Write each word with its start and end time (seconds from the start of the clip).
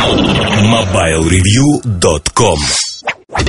MobileReview.com 0.00 2.58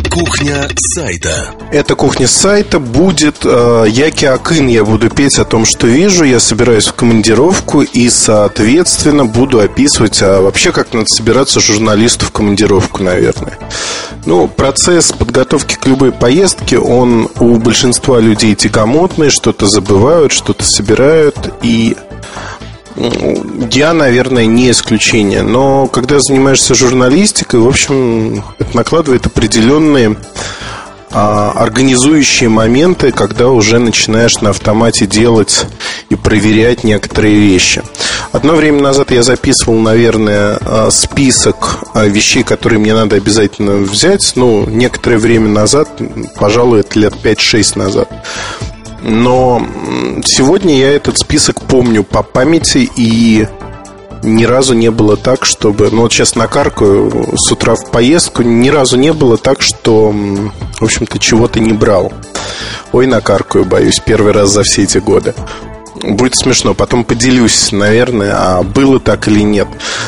Кухня 0.10 0.68
сайта. 0.76 1.52
Эта 1.72 1.96
кухня 1.96 2.28
сайта 2.28 2.80
будет 2.80 3.46
э, 3.46 3.86
Яки 3.88 4.26
Акын. 4.26 4.68
Я 4.68 4.84
буду 4.84 5.10
петь 5.10 5.40
о 5.40 5.46
том, 5.46 5.66
что 5.66 5.88
вижу. 5.88 6.26
Я 6.26 6.42
собираюсь 6.42 6.88
в 6.88 6.94
командировку 6.94 7.82
и, 7.82 8.10
соответственно, 8.10 9.26
буду 9.26 9.62
описывать, 9.62 10.22
а 10.22 10.42
вообще 10.42 10.74
как 10.74 10.94
надо 10.94 11.08
собираться 11.08 11.62
журналисту 11.62 12.26
в 12.26 12.32
командировку, 12.32 13.02
наверное. 13.02 13.58
Ну, 14.26 14.50
процесс 14.50 15.14
подготовки 15.14 15.76
к 15.76 15.88
любой 15.88 16.12
поездке, 16.12 16.78
он 16.78 17.30
у 17.40 17.56
большинства 17.56 18.20
людей 18.20 18.56
тягомотный, 18.56 19.30
что-то 19.30 19.68
забывают, 19.68 20.34
что-то 20.34 20.66
собирают, 20.66 21.54
и 21.64 21.96
я, 23.72 23.94
наверное, 23.94 24.46
не 24.46 24.72
исключение. 24.72 25.44
Но 25.44 25.88
когда 25.88 26.20
занимаешься 26.20 26.76
журналистикой, 26.76 27.60
в 27.60 27.68
общем, 27.68 28.44
это 28.60 28.76
накладывает 28.76 29.26
определенные 29.26 30.18
а, 31.14 31.52
организующие 31.52 32.48
моменты, 32.48 33.12
когда 33.12 33.50
уже 33.50 33.80
начинаешь 33.80 34.40
на 34.40 34.52
автомате 34.52 35.06
делать 35.06 35.66
и 36.10 36.16
проверять 36.16 36.86
некоторые 36.86 37.36
вещи. 37.36 37.84
Одно 38.32 38.54
время 38.56 38.82
назад 38.82 39.12
я 39.12 39.22
записывал, 39.22 39.78
наверное, 39.78 40.58
а, 40.62 40.90
список 40.90 41.80
а, 41.94 42.06
вещей, 42.06 42.44
которые 42.44 42.80
мне 42.80 42.94
надо 42.94 43.18
обязательно 43.18 43.78
взять. 43.78 44.34
Ну, 44.36 44.66
некоторое 44.66 45.18
время 45.18 45.50
назад, 45.50 45.90
пожалуй, 46.40 46.80
это 46.80 46.98
лет 46.98 47.14
5-6 47.22 47.78
назад. 47.78 48.10
Но 49.02 49.66
сегодня 50.24 50.78
я 50.78 50.92
этот 50.92 51.18
список 51.18 51.62
помню 51.62 52.04
по 52.04 52.24
памяти 52.24 52.90
и 52.96 53.48
ни 54.24 54.44
разу 54.44 54.76
не 54.76 54.92
было 54.92 55.18
так, 55.18 55.46
чтобы... 55.46 55.90
Ну, 55.92 56.02
вот 56.02 56.14
сейчас 56.14 56.36
накаркаю 56.36 57.36
с 57.38 57.52
утра 57.52 57.76
в 57.76 57.90
поездку. 57.90 58.44
Ни 58.44 58.70
разу 58.70 58.98
не 58.98 59.14
было 59.14 59.38
так, 59.38 59.62
что, 59.62 60.12
в 60.12 60.84
общем-то, 60.84 61.18
чего-то 61.18 61.60
не 61.60 61.74
брал. 61.74 62.14
Ой, 62.92 63.08
накаркаю, 63.08 63.66
боюсь, 63.66 64.00
первый 64.00 64.34
раз 64.34 64.50
за 64.50 64.64
все 64.64 64.84
эти 64.84 65.00
годы. 65.00 65.34
Будет 66.04 66.36
смешно. 66.36 66.74
Потом 66.74 67.04
поделюсь, 67.04 67.72
наверное, 67.72 68.34
а 68.36 68.64
было 68.64 69.00
так 69.00 69.28
или 69.28 69.42
нет. 69.42 69.68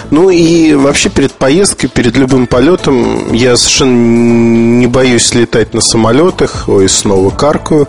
Ну 0.09 0.29
и 0.29 0.73
вообще 0.73 1.09
перед 1.09 1.33
поездкой, 1.33 1.89
перед 1.89 2.17
любым 2.17 2.47
полетом 2.47 3.31
я 3.33 3.55
совершенно 3.57 4.79
не 4.79 4.87
боюсь 4.87 5.33
летать 5.33 5.73
на 5.73 5.81
самолетах. 5.81 6.65
Ой, 6.67 6.89
снова 6.89 7.29
каркаю. 7.29 7.87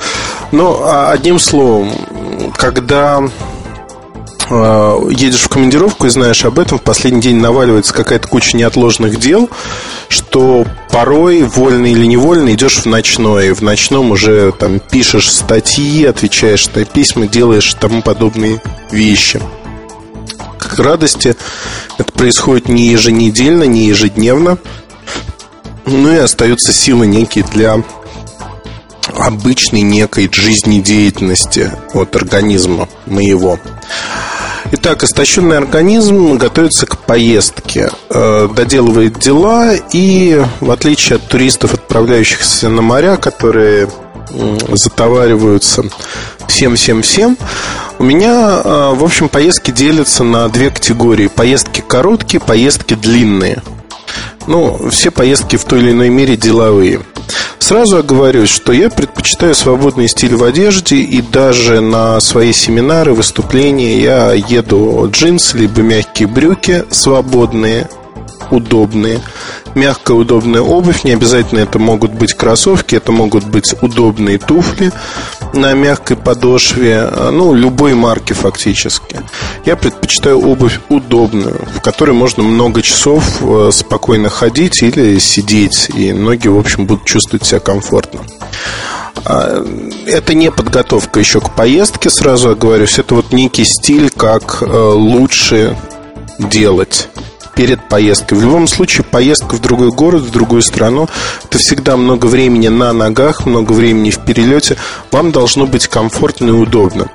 Но 0.52 0.82
а, 0.84 1.10
одним 1.12 1.38
словом, 1.38 1.91
когда 2.56 3.22
едешь 4.50 5.42
в 5.42 5.48
командировку 5.48 6.06
и 6.06 6.11
знаешь 6.11 6.45
об 6.45 6.59
этом, 6.59 6.78
в 6.78 6.83
последний 6.83 7.20
день 7.20 7.37
наваливается 7.37 7.95
какая-то 7.95 8.28
куча 8.28 8.56
неотложных 8.56 9.19
дел, 9.19 9.48
что 10.09 10.67
порой, 10.91 11.42
вольно 11.42 11.87
или 11.87 12.06
невольно, 12.06 12.53
идешь 12.53 12.78
в 12.78 12.87
ночной. 12.87 13.53
В 13.53 13.62
ночном 13.62 14.11
уже 14.11 14.53
там 14.53 14.81
пишешь 14.81 15.33
статьи, 15.33 16.05
отвечаешь 16.05 16.69
на 16.75 16.84
письма, 16.84 17.27
делаешь 17.27 17.75
тому 17.75 18.03
подобные 18.03 18.61
вещи. 18.91 19.41
К 20.59 20.78
радости 20.78 21.37
это 21.98 22.12
происходит 22.12 22.69
не 22.69 22.89
еженедельно, 22.89 23.65
не 23.65 23.87
ежедневно. 23.87 24.59
Ну 25.87 26.12
и 26.12 26.17
остаются 26.17 26.72
силы 26.72 27.06
некие 27.06 27.45
для 27.45 27.83
обычной 29.17 29.83
некой 29.83 30.28
жизнедеятельности 30.33 31.70
от 31.92 32.17
организма 32.17 32.89
моего. 33.06 33.59
Итак, 34.73 35.05
истощенный 35.05 35.59
организм 35.59 36.37
готовится 36.37 36.87
к 36.87 36.98
поездке, 36.98 37.91
э, 38.11 38.48
доделывает 38.55 39.19
дела 39.19 39.75
и, 39.93 40.43
в 40.61 40.71
отличие 40.71 41.17
от 41.17 41.29
туристов, 41.29 41.75
отправляющихся 41.75 42.69
на 42.69 42.83
моря, 42.83 43.17
которые 43.17 43.89
затовариваются 44.73 45.84
всем-всем-всем, 46.49 47.37
у 47.99 48.05
меня, 48.05 48.61
э, 48.65 48.94
в 48.94 49.05
общем, 49.05 49.28
поездки 49.28 49.71
делятся 49.71 50.25
на 50.25 50.49
две 50.49 50.71
категории. 50.71 51.28
Поездки 51.28 51.81
короткие, 51.87 52.41
поездки 52.41 52.94
длинные. 52.94 53.62
Ну, 54.47 54.91
все 54.91 55.11
поездки 55.11 55.56
в 55.56 55.65
той 55.65 55.81
или 55.81 55.93
иной 55.93 56.09
мере 56.09 56.37
деловые– 56.37 57.03
Сразу 57.64 57.97
оговорюсь, 57.97 58.50
что 58.50 58.75
я 58.75 58.91
предпочитаю 58.91 59.54
свободный 59.54 60.06
стиль 60.06 60.36
в 60.36 60.44
одежде 60.44 60.97
и 60.97 61.22
даже 61.22 61.80
на 61.80 62.20
свои 62.20 62.52
семинары, 62.52 63.14
выступления 63.14 64.02
я 64.02 64.34
еду 64.34 65.08
джинсы 65.10 65.56
либо 65.56 65.80
мягкие 65.80 66.28
брюки 66.28 66.84
свободные, 66.91 67.88
удобные 68.50 69.22
мягкая, 69.75 70.17
удобная 70.17 70.61
обувь. 70.61 71.05
Не 71.05 71.12
обязательно 71.12 71.61
это 71.61 71.79
могут 71.79 72.12
быть 72.12 72.35
кроссовки, 72.35 72.95
это 72.97 73.12
могут 73.12 73.45
быть 73.45 73.75
удобные 73.81 74.39
туфли 74.39 74.93
на 75.53 75.73
мягкой 75.75 76.17
подошве, 76.17 77.09
ну, 77.33 77.55
любой 77.55 77.95
марки 77.95 78.33
фактически. 78.33 79.21
Я 79.65 79.77
предпочитаю 79.77 80.41
обувь 80.41 80.81
удобную, 80.89 81.61
в 81.75 81.81
которой 81.81 82.12
можно 82.12 82.43
много 82.43 82.83
часов 82.83 83.41
э, 83.41 83.71
спокойно 83.73 84.29
ходить 84.29 84.83
или 84.83 85.19
сидеть, 85.19 85.91
и 85.95 86.12
ноги, 86.12 86.49
в 86.49 86.59
общем, 86.59 86.87
будут 86.87 87.05
чувствовать 87.05 87.47
себя 87.47 87.61
комфортно. 87.61 88.21
А, 89.25 89.65
это 90.06 90.35
не 90.35 90.51
подготовка 90.51 91.21
еще 91.21 91.41
к 91.41 91.55
поездке, 91.55 92.11
сразу 92.11 92.51
оговорюсь. 92.51 92.99
Это 92.99 93.15
вот 93.15 93.33
некий 93.33 93.65
стиль, 93.65 94.11
как 94.11 94.59
э, 94.61 94.67
лучше 94.67 95.77
делать 96.39 97.09
перед 97.54 97.88
поездкой. 97.88 98.38
В 98.38 98.42
любом 98.42 98.66
случае, 98.66 99.04
поездка 99.04 99.54
в 99.54 99.60
другой 99.60 99.91
город, 99.91 100.22
в 100.22 100.31
другую 100.31 100.62
страну, 100.62 101.09
это 101.44 101.59
всегда 101.59 101.97
много 101.97 102.26
времени 102.26 102.69
на 102.69 102.92
ногах, 102.92 103.47
много 103.47 103.72
времени 103.72 104.10
в 104.10 104.19
перелете. 104.20 104.76
Вам 105.10 105.32
должно 105.32 105.66
быть 105.66 105.87
комфортно 105.88 106.48
и 106.48 106.53
удобно. 106.53 107.09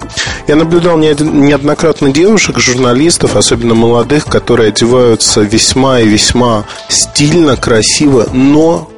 Я 0.48 0.56
наблюдал 0.56 0.98
неоднократно 0.98 2.12
девушек, 2.12 2.60
журналистов, 2.60 3.36
особенно 3.36 3.76
молодых, 3.76 4.26
которые 4.26 4.70
одеваются 4.70 5.42
весьма 5.42 6.00
и 6.00 6.08
весьма 6.08 6.66
стильно, 6.88 7.56
красиво, 7.56 8.28
но 8.34 8.90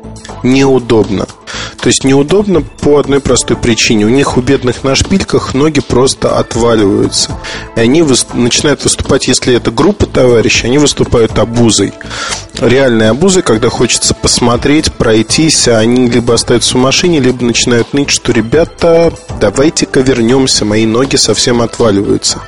неудобно. 0.44 1.28
То 1.82 1.88
есть 1.88 2.04
неудобно 2.04 2.62
по 2.62 3.00
одной 3.00 3.20
простой 3.20 3.58
причине. 3.58 4.06
У 4.06 4.10
них 4.10 4.38
у 4.38 4.42
бедных 4.42 4.84
на 4.84 4.94
шпильках 4.94 5.56
ноги 5.56 5.80
просто 5.80 6.38
отваливаются. 6.38 7.38
И 7.76 7.80
они 7.80 8.04
начинают 8.34 8.84
выступать, 8.84 9.28
если 9.28 9.56
это 9.56 9.72
группа 9.72 10.06
товарищей, 10.06 10.68
они 10.68 10.78
выступают 10.78 11.40
обузой. 11.40 11.94
Реальной 12.60 13.10
обузой, 13.10 13.42
когда 13.42 13.70
хочется 13.70 14.14
посмотреть, 14.14 14.94
пройтись, 14.94 15.68
а 15.68 15.80
они 15.80 16.08
либо 16.08 16.36
остаются 16.36 16.78
в 16.78 16.82
машине, 16.82 17.20
либо 17.20 17.44
начинают 17.44 17.94
ныть, 17.94 18.12
что 18.12 18.32
ребята, 18.32 19.12
давайте-ка 19.40 20.02
вернемся, 20.02 20.66
мои 20.66 20.86
ноги 20.86 21.16
совсем 21.16 21.62
отваливаются 21.62 22.42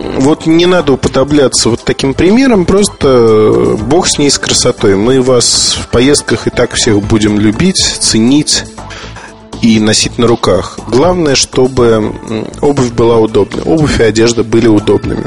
вот 0.00 0.46
не 0.46 0.66
надо 0.66 0.92
уподобляться 0.92 1.68
вот 1.68 1.84
таким 1.84 2.14
примером, 2.14 2.64
просто 2.64 3.76
бог 3.80 4.08
с 4.08 4.18
ней 4.18 4.30
с 4.30 4.38
красотой. 4.38 4.96
Мы 4.96 5.20
вас 5.20 5.76
в 5.78 5.88
поездках 5.88 6.46
и 6.46 6.50
так 6.50 6.72
всех 6.72 7.02
будем 7.02 7.38
любить, 7.38 7.98
ценить 8.00 8.64
и 9.60 9.78
носить 9.78 10.18
на 10.18 10.26
руках. 10.26 10.78
Главное, 10.88 11.34
чтобы 11.34 12.14
обувь 12.60 12.92
была 12.92 13.18
удобной. 13.18 13.62
Обувь 13.62 14.00
и 14.00 14.04
одежда 14.04 14.42
были 14.42 14.68
удобными. 14.68 15.26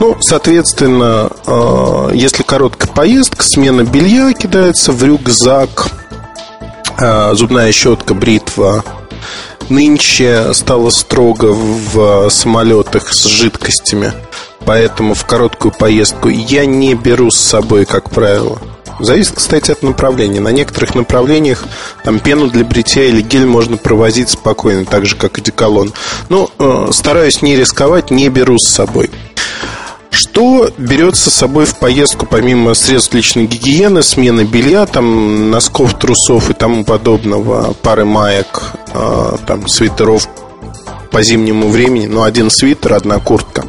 Ну, 0.00 0.16
соответственно, 0.20 1.30
э, 1.46 2.10
если 2.14 2.42
короткая 2.44 2.90
поездка, 2.92 3.42
смена 3.42 3.82
белья 3.82 4.32
кидается 4.32 4.92
в 4.92 5.02
рюкзак, 5.02 5.88
э, 6.98 7.34
зубная 7.34 7.72
щетка, 7.72 8.14
бритва, 8.14 8.84
нынче 9.70 10.52
стало 10.54 10.90
строго 10.90 11.52
в 11.52 12.28
самолетах 12.30 13.12
с 13.12 13.24
жидкостями. 13.24 14.12
Поэтому 14.64 15.14
в 15.14 15.24
короткую 15.24 15.72
поездку 15.72 16.28
я 16.28 16.66
не 16.66 16.94
беру 16.94 17.30
с 17.30 17.38
собой, 17.38 17.86
как 17.86 18.10
правило. 18.10 18.58
Зависит, 19.00 19.34
кстати, 19.36 19.70
от 19.70 19.82
направления. 19.82 20.40
На 20.40 20.48
некоторых 20.48 20.94
направлениях 20.94 21.64
там 22.04 22.18
пену 22.18 22.48
для 22.48 22.64
бритья 22.64 23.04
или 23.04 23.22
гель 23.22 23.46
можно 23.46 23.76
провозить 23.76 24.28
спокойно, 24.28 24.84
так 24.84 25.06
же, 25.06 25.16
как 25.16 25.38
и 25.38 25.42
деколон. 25.42 25.92
Но 26.28 26.50
э, 26.58 26.88
стараюсь 26.92 27.42
не 27.42 27.56
рисковать, 27.56 28.10
не 28.10 28.28
беру 28.28 28.58
с 28.58 28.68
собой. 28.68 29.10
Что 30.38 30.70
берется 30.78 31.30
с 31.30 31.34
собой 31.34 31.64
в 31.64 31.74
поездку, 31.78 32.24
помимо 32.24 32.74
средств 32.74 33.12
личной 33.12 33.46
гигиены, 33.46 34.04
смены 34.04 34.42
белья, 34.42 34.86
там, 34.86 35.50
носков, 35.50 35.98
трусов 35.98 36.48
и 36.48 36.54
тому 36.54 36.84
подобного, 36.84 37.74
пары 37.82 38.04
маек, 38.04 38.62
э, 38.94 39.36
там, 39.48 39.66
свитеров 39.66 40.28
по 41.10 41.24
зимнему 41.24 41.68
времени, 41.68 42.06
ну, 42.06 42.22
один 42.22 42.50
свитер, 42.50 42.92
одна 42.92 43.18
куртка 43.18 43.64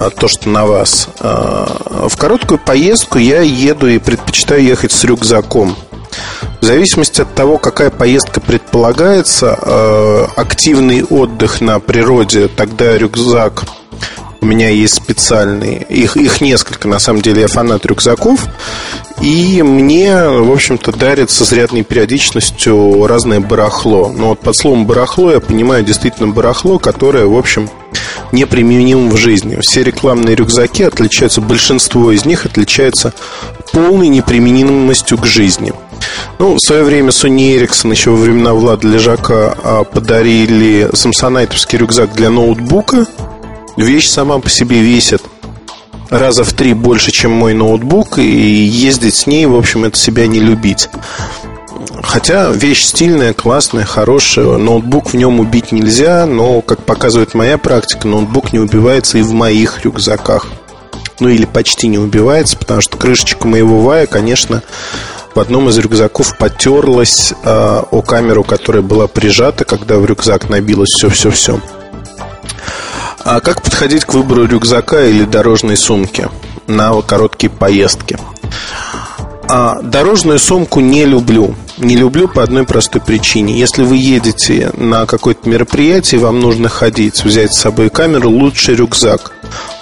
а, 0.00 0.08
то, 0.08 0.26
что 0.26 0.48
на 0.48 0.64
вас. 0.64 1.10
А, 1.20 2.08
в 2.08 2.16
короткую 2.16 2.58
поездку 2.58 3.18
я 3.18 3.42
еду 3.42 3.88
и 3.88 3.98
предпочитаю 3.98 4.64
ехать 4.64 4.92
с 4.92 5.04
рюкзаком. 5.04 5.76
В 6.62 6.64
зависимости 6.64 7.20
от 7.20 7.34
того, 7.34 7.58
какая 7.58 7.90
поездка 7.90 8.40
предполагается, 8.40 9.54
активный 10.34 11.04
отдых 11.04 11.60
на 11.60 11.78
природе, 11.78 12.48
тогда 12.48 12.96
рюкзак 12.96 13.64
У 14.40 14.46
меня 14.46 14.70
есть 14.70 14.94
специальные, 14.94 15.82
их, 15.88 16.16
их 16.16 16.40
несколько, 16.40 16.86
на 16.86 16.98
самом 16.98 17.22
деле 17.22 17.42
я 17.42 17.48
фанат 17.48 17.84
рюкзаков. 17.84 18.46
И 19.20 19.62
мне, 19.62 20.14
в 20.28 20.52
общем-то, 20.52 20.92
дарят 20.92 21.30
с 21.30 21.42
изрядной 21.42 21.82
периодичностью 21.82 23.06
разное 23.06 23.40
барахло. 23.40 24.12
Но 24.16 24.28
вот 24.28 24.40
под 24.40 24.56
словом 24.56 24.86
барахло 24.86 25.32
я 25.32 25.40
понимаю 25.40 25.84
действительно 25.84 26.28
барахло, 26.28 26.78
которое, 26.78 27.26
в 27.26 27.36
общем, 27.36 27.68
неприменимо 28.30 29.10
в 29.10 29.16
жизни. 29.16 29.58
Все 29.60 29.82
рекламные 29.82 30.36
рюкзаки 30.36 30.84
отличаются, 30.84 31.40
большинство 31.40 32.12
из 32.12 32.24
них 32.24 32.46
отличаются 32.46 33.12
полной 33.72 34.08
неприменимостью 34.08 35.18
к 35.18 35.26
жизни. 35.26 35.72
Ну, 36.38 36.54
в 36.54 36.60
свое 36.60 36.84
время 36.84 37.08
Sony 37.08 37.58
Ericsson 37.58 37.90
еще 37.90 38.10
во 38.10 38.16
времена 38.16 38.54
Влада 38.54 38.86
Лежака 38.86 39.56
а, 39.62 39.84
подарили 39.84 40.88
самсонайтовский 40.92 41.78
рюкзак 41.78 42.14
для 42.14 42.30
ноутбука. 42.30 43.06
Вещь 43.78 44.08
сама 44.08 44.40
по 44.40 44.50
себе 44.50 44.80
весит 44.80 45.22
раза 46.10 46.42
в 46.42 46.52
три 46.52 46.74
больше, 46.74 47.12
чем 47.12 47.30
мой 47.30 47.54
ноутбук, 47.54 48.18
и 48.18 48.22
ездить 48.22 49.14
с 49.14 49.26
ней, 49.28 49.46
в 49.46 49.54
общем, 49.54 49.84
это 49.84 49.96
себя 49.96 50.26
не 50.26 50.40
любить. 50.40 50.88
Хотя 52.02 52.50
вещь 52.50 52.82
стильная, 52.82 53.34
классная, 53.34 53.84
хорошая. 53.84 54.58
Ноутбук 54.58 55.10
в 55.12 55.14
нем 55.14 55.38
убить 55.38 55.70
нельзя, 55.70 56.26
но, 56.26 56.60
как 56.60 56.84
показывает 56.84 57.34
моя 57.34 57.56
практика, 57.56 58.08
ноутбук 58.08 58.52
не 58.52 58.58
убивается 58.58 59.18
и 59.18 59.22
в 59.22 59.32
моих 59.32 59.84
рюкзаках. 59.84 60.46
Ну 61.20 61.28
или 61.28 61.44
почти 61.44 61.86
не 61.86 61.98
убивается, 61.98 62.56
потому 62.56 62.80
что 62.80 62.96
крышечка 62.96 63.46
моего 63.46 63.82
Вая, 63.82 64.06
конечно, 64.06 64.62
в 65.36 65.38
одном 65.38 65.68
из 65.68 65.78
рюкзаков 65.78 66.36
потерлась 66.36 67.32
э, 67.44 67.82
о 67.90 68.02
камеру, 68.02 68.42
которая 68.42 68.82
была 68.82 69.06
прижата, 69.06 69.64
когда 69.64 69.98
в 69.98 70.04
рюкзак 70.04 70.48
набилось 70.48 70.90
все-все-все. 70.90 71.60
А 73.24 73.40
как 73.40 73.62
подходить 73.62 74.04
к 74.04 74.14
выбору 74.14 74.46
рюкзака 74.46 75.04
или 75.04 75.24
дорожной 75.24 75.76
сумки 75.76 76.28
на 76.66 77.00
короткие 77.02 77.50
поездки? 77.50 78.18
А 79.50 79.80
дорожную 79.82 80.38
сумку 80.38 80.80
не 80.80 81.04
люблю. 81.06 81.54
Не 81.78 81.96
люблю 81.96 82.28
по 82.28 82.42
одной 82.42 82.64
простой 82.64 83.00
причине. 83.00 83.58
Если 83.58 83.82
вы 83.82 83.96
едете 83.96 84.70
на 84.76 85.06
какое-то 85.06 85.48
мероприятие, 85.48 86.20
вам 86.20 86.40
нужно 86.40 86.68
ходить, 86.68 87.24
взять 87.24 87.54
с 87.54 87.60
собой 87.60 87.88
камеру, 87.88 88.30
лучше 88.30 88.74
рюкзак. 88.74 89.32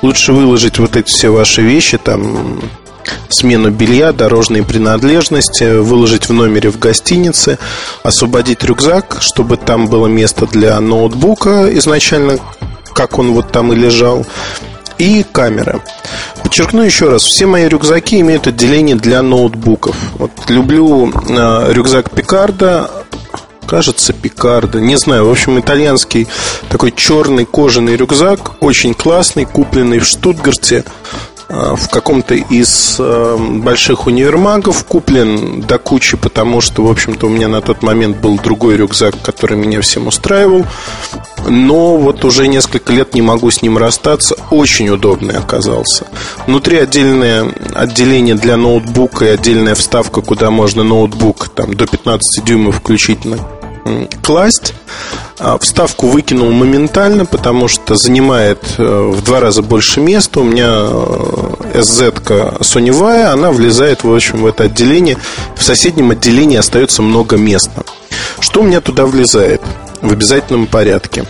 Лучше 0.03 0.33
выложить 0.33 0.79
вот 0.79 0.95
эти 0.95 1.09
все 1.09 1.31
ваши 1.31 1.63
вещи, 1.63 1.99
там 1.99 2.61
смену 3.29 3.71
белья, 3.71 4.13
дорожные 4.13 4.63
принадлежности, 4.63 5.79
выложить 5.79 6.29
в 6.29 6.33
номере 6.33 6.71
в 6.71 6.79
гостинице, 6.79 7.59
освободить 8.03 8.65
рюкзак, 8.65 9.19
чтобы 9.21 9.57
там 9.57 9.89
было 9.89 10.07
место 10.07 10.47
для 10.47 10.79
ноутбука 10.81 11.69
изначально, 11.79 12.39
как 12.97 13.19
он 13.19 13.33
вот 13.33 13.53
там 13.53 13.73
и 13.75 13.77
лежал, 13.77 14.25
и 14.97 15.23
камера. 15.31 15.83
Подчеркну 16.43 16.83
еще 16.83 17.11
раз, 17.11 17.25
все 17.25 17.45
мои 17.45 17.69
рюкзаки 17.69 18.21
имеют 18.21 18.47
отделение 18.47 18.97
для 18.97 19.21
ноутбуков. 19.21 19.95
Вот 20.15 20.31
люблю 20.49 21.13
э, 21.13 21.73
рюкзак 21.73 22.11
Пикарда, 22.11 22.91
кажется, 23.67 24.15
Пикарда, 24.15 24.81
не 24.81 24.97
знаю, 24.97 25.27
в 25.27 25.31
общем, 25.31 25.61
итальянский 25.61 26.27
такой 26.71 26.91
черный 26.93 27.45
кожаный 27.45 27.97
рюкзак, 27.97 28.63
очень 28.63 28.95
классный, 28.95 29.45
купленный 29.45 29.99
в 29.99 30.07
Штутгарте 30.07 30.83
в 31.49 31.89
каком-то 31.89 32.35
из 32.35 32.97
э, 32.99 33.37
больших 33.39 34.07
универмагов 34.07 34.85
куплен 34.85 35.61
до 35.61 35.79
кучи, 35.79 36.17
потому 36.17 36.61
что, 36.61 36.85
в 36.85 36.91
общем-то, 36.91 37.27
у 37.27 37.29
меня 37.29 37.49
на 37.49 37.61
тот 37.61 37.83
момент 37.83 38.17
был 38.17 38.39
другой 38.39 38.77
рюкзак, 38.77 39.15
который 39.23 39.57
меня 39.57 39.81
всем 39.81 40.09
устраивал. 40.09 40.67
Но 41.49 41.97
вот 41.97 42.25
уже 42.25 42.49
несколько 42.49 42.93
лет 42.93 43.15
не 43.15 43.23
могу 43.23 43.51
с 43.51 43.63
ним 43.63 43.79
расстаться. 43.79 44.37
Очень 44.51 44.89
удобный 44.89 45.37
оказался. 45.37 46.07
Внутри 46.47 46.79
отдельное 46.79 47.53
отделение 47.75 48.35
для 48.35 48.57
ноутбука 48.57 49.27
и 49.27 49.29
отдельная 49.29 49.77
вставка, 49.77 50.23
куда 50.23 50.51
можно 50.51 50.83
ноутбук 50.83 51.49
там, 51.51 51.75
до 51.75 51.87
15 51.87 52.45
дюймов 52.45 52.79
включительно 52.79 53.39
класть. 54.23 54.75
А, 55.39 55.59
вставку 55.59 56.07
выкинул 56.07 56.51
моментально, 56.51 57.27
потому 57.27 57.69
что 57.69 57.97
занимает 57.97 58.59
э, 58.79 58.83
в 58.83 59.23
два 59.23 59.41
раза 59.41 59.63
больше 59.63 60.01
места. 60.01 60.41
У 60.41 60.45
меня 60.45 60.89
SZ 61.75 62.65
соневая, 62.65 63.33
она 63.33 63.51
влезает, 63.51 64.03
в 64.03 64.15
общем, 64.15 64.43
в 64.43 64.47
это 64.47 64.65
отделение. 64.65 65.19
В 65.55 65.63
соседнем 65.63 66.11
отделении 66.11 66.57
остается 66.57 67.03
много 67.03 67.37
места. 67.37 67.85
Что 68.41 68.61
у 68.61 68.65
меня 68.65 68.81
туда 68.81 69.05
влезает? 69.05 69.61
В 70.01 70.13
обязательном 70.13 70.67
порядке 70.67 71.25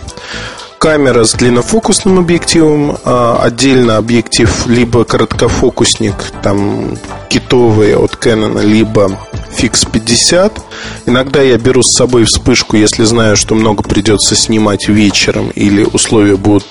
камера 0.77 1.23
с 1.25 1.33
длиннофокусным 1.33 2.19
объективом, 2.19 2.97
а, 3.03 3.39
отдельно 3.41 3.97
объектив 3.97 4.67
либо 4.67 5.03
короткофокусник, 5.03 6.15
там 6.43 6.97
китовый 7.29 7.95
от 7.95 8.15
Canon, 8.15 8.63
либо 8.63 9.19
Fix 9.57 9.89
50. 9.91 10.61
Иногда 11.05 11.41
я 11.41 11.57
беру 11.57 11.81
с 11.81 11.95
собой 11.95 12.25
вспышку, 12.25 12.77
если 12.77 13.03
знаю, 13.03 13.35
что 13.35 13.55
много 13.55 13.83
придется 13.83 14.35
снимать 14.35 14.87
вечером 14.87 15.49
или 15.49 15.83
условия 15.83 16.37
будут 16.37 16.67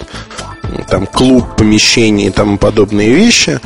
там 0.89 1.07
клуб, 1.07 1.57
помещение 1.57 2.29
и 2.29 2.31
тому 2.31 2.59
подобные 2.59 3.13
вещи. 3.13 3.61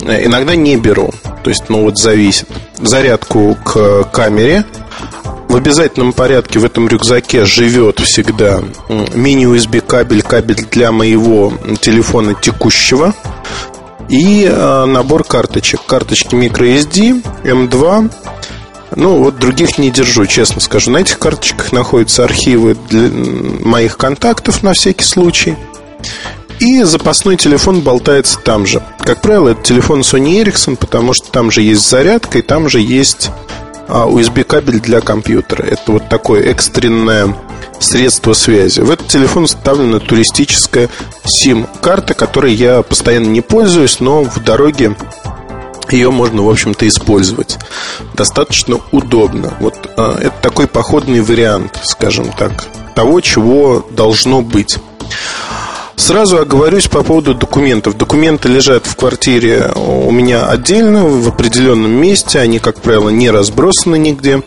Иногда 0.00 0.56
не 0.56 0.76
беру. 0.76 1.10
То 1.44 1.50
есть, 1.50 1.64
ну 1.68 1.82
вот 1.82 1.98
зависит. 1.98 2.48
Зарядку 2.78 3.56
к 3.64 4.04
камере 4.04 4.64
в 5.48 5.56
обязательном 5.56 6.12
порядке 6.12 6.58
в 6.58 6.64
этом 6.64 6.88
рюкзаке 6.88 7.44
живет 7.44 8.00
всегда 8.00 8.62
мини-USB 8.88 9.80
кабель, 9.80 10.22
кабель 10.22 10.66
для 10.70 10.92
моего 10.92 11.52
телефона 11.80 12.34
текущего 12.34 13.14
и 14.08 14.44
э, 14.44 14.84
набор 14.84 15.24
карточек. 15.24 15.80
Карточки 15.86 16.34
microSD, 16.34 17.24
M2. 17.44 18.12
Ну, 18.94 19.22
вот 19.22 19.38
других 19.38 19.78
не 19.78 19.90
держу, 19.90 20.26
честно 20.26 20.60
скажу. 20.60 20.90
На 20.90 20.98
этих 20.98 21.18
карточках 21.18 21.72
находятся 21.72 22.24
архивы 22.24 22.76
для 22.90 23.08
моих 23.64 23.96
контактов 23.96 24.62
на 24.62 24.74
всякий 24.74 25.04
случай. 25.04 25.56
И 26.60 26.82
запасной 26.82 27.36
телефон 27.36 27.80
болтается 27.80 28.38
там 28.38 28.66
же. 28.66 28.82
Как 29.00 29.20
правило, 29.22 29.48
это 29.48 29.62
телефон 29.62 30.00
Sony 30.02 30.44
Ericsson, 30.44 30.76
потому 30.76 31.14
что 31.14 31.30
там 31.32 31.50
же 31.50 31.62
есть 31.62 31.88
зарядка, 31.88 32.38
и 32.38 32.42
там 32.42 32.68
же 32.68 32.80
есть 32.80 33.30
USB 33.92 34.44
кабель 34.44 34.80
для 34.80 35.00
компьютера. 35.00 35.64
Это 35.64 35.92
вот 35.92 36.08
такое 36.08 36.42
экстренное 36.42 37.36
средство 37.78 38.32
связи. 38.32 38.80
В 38.80 38.90
этот 38.90 39.08
телефон 39.08 39.46
вставлена 39.46 39.98
туристическая 40.00 40.88
SIM-карта, 41.24 42.14
которой 42.14 42.54
я 42.54 42.82
постоянно 42.82 43.26
не 43.26 43.40
пользуюсь, 43.40 44.00
но 44.00 44.22
в 44.22 44.42
дороге 44.42 44.96
ее 45.90 46.10
можно, 46.10 46.42
в 46.42 46.48
общем-то, 46.48 46.86
использовать. 46.88 47.58
Достаточно 48.14 48.80
удобно. 48.92 49.52
Вот 49.60 49.90
э, 49.96 50.12
это 50.22 50.34
такой 50.40 50.66
походный 50.66 51.20
вариант, 51.20 51.80
скажем 51.82 52.32
так, 52.32 52.66
того, 52.94 53.20
чего 53.20 53.86
должно 53.90 54.42
быть. 54.42 54.78
Сразу 55.96 56.38
оговорюсь 56.38 56.88
по 56.88 57.02
поводу 57.02 57.34
документов. 57.34 57.96
Документы 57.96 58.48
лежат 58.48 58.86
в 58.86 58.96
квартире 58.96 59.70
у 59.74 60.10
меня 60.10 60.46
отдельно, 60.46 61.04
в 61.04 61.28
определенном 61.28 61.90
месте. 61.90 62.38
Они, 62.38 62.58
как 62.58 62.80
правило, 62.80 63.10
не 63.10 63.30
разбросаны 63.30 63.96
нигде. 63.96 64.42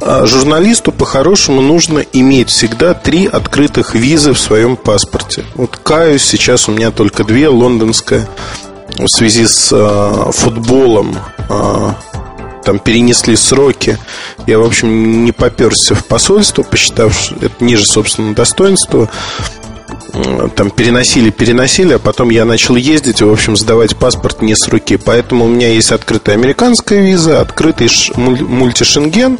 А 0.00 0.26
журналисту 0.26 0.92
по-хорошему 0.92 1.60
нужно 1.60 2.00
иметь 2.12 2.48
всегда 2.48 2.94
три 2.94 3.26
открытых 3.26 3.94
визы 3.94 4.32
в 4.32 4.38
своем 4.38 4.76
паспорте. 4.76 5.44
Вот 5.54 5.76
каюсь, 5.76 6.24
сейчас 6.24 6.68
у 6.68 6.72
меня 6.72 6.90
только 6.90 7.24
две. 7.24 7.48
Лондонская 7.48 8.28
в 8.98 9.08
связи 9.08 9.46
с 9.46 9.70
э, 9.72 10.32
футболом 10.32 11.16
э, 11.48 11.92
там 12.64 12.78
перенесли 12.78 13.36
сроки. 13.36 13.98
Я, 14.46 14.58
в 14.58 14.64
общем, 14.64 15.24
не 15.24 15.32
поперся 15.32 15.94
в 15.94 16.04
посольство, 16.04 16.62
посчитав, 16.62 17.18
что 17.18 17.34
это 17.36 17.64
ниже 17.64 17.86
собственного 17.86 18.34
достоинства 18.34 19.08
там 20.56 20.70
переносили, 20.70 21.30
переносили, 21.30 21.94
а 21.94 21.98
потом 21.98 22.30
я 22.30 22.44
начал 22.44 22.76
ездить 22.76 23.20
и, 23.20 23.24
в 23.24 23.32
общем, 23.32 23.56
сдавать 23.56 23.96
паспорт 23.96 24.42
не 24.42 24.54
с 24.54 24.68
руки. 24.68 24.96
Поэтому 24.96 25.44
у 25.44 25.48
меня 25.48 25.68
есть 25.68 25.92
открытая 25.92 26.36
американская 26.36 27.00
виза, 27.00 27.40
открытый 27.40 27.88
мультишенген. 28.16 29.38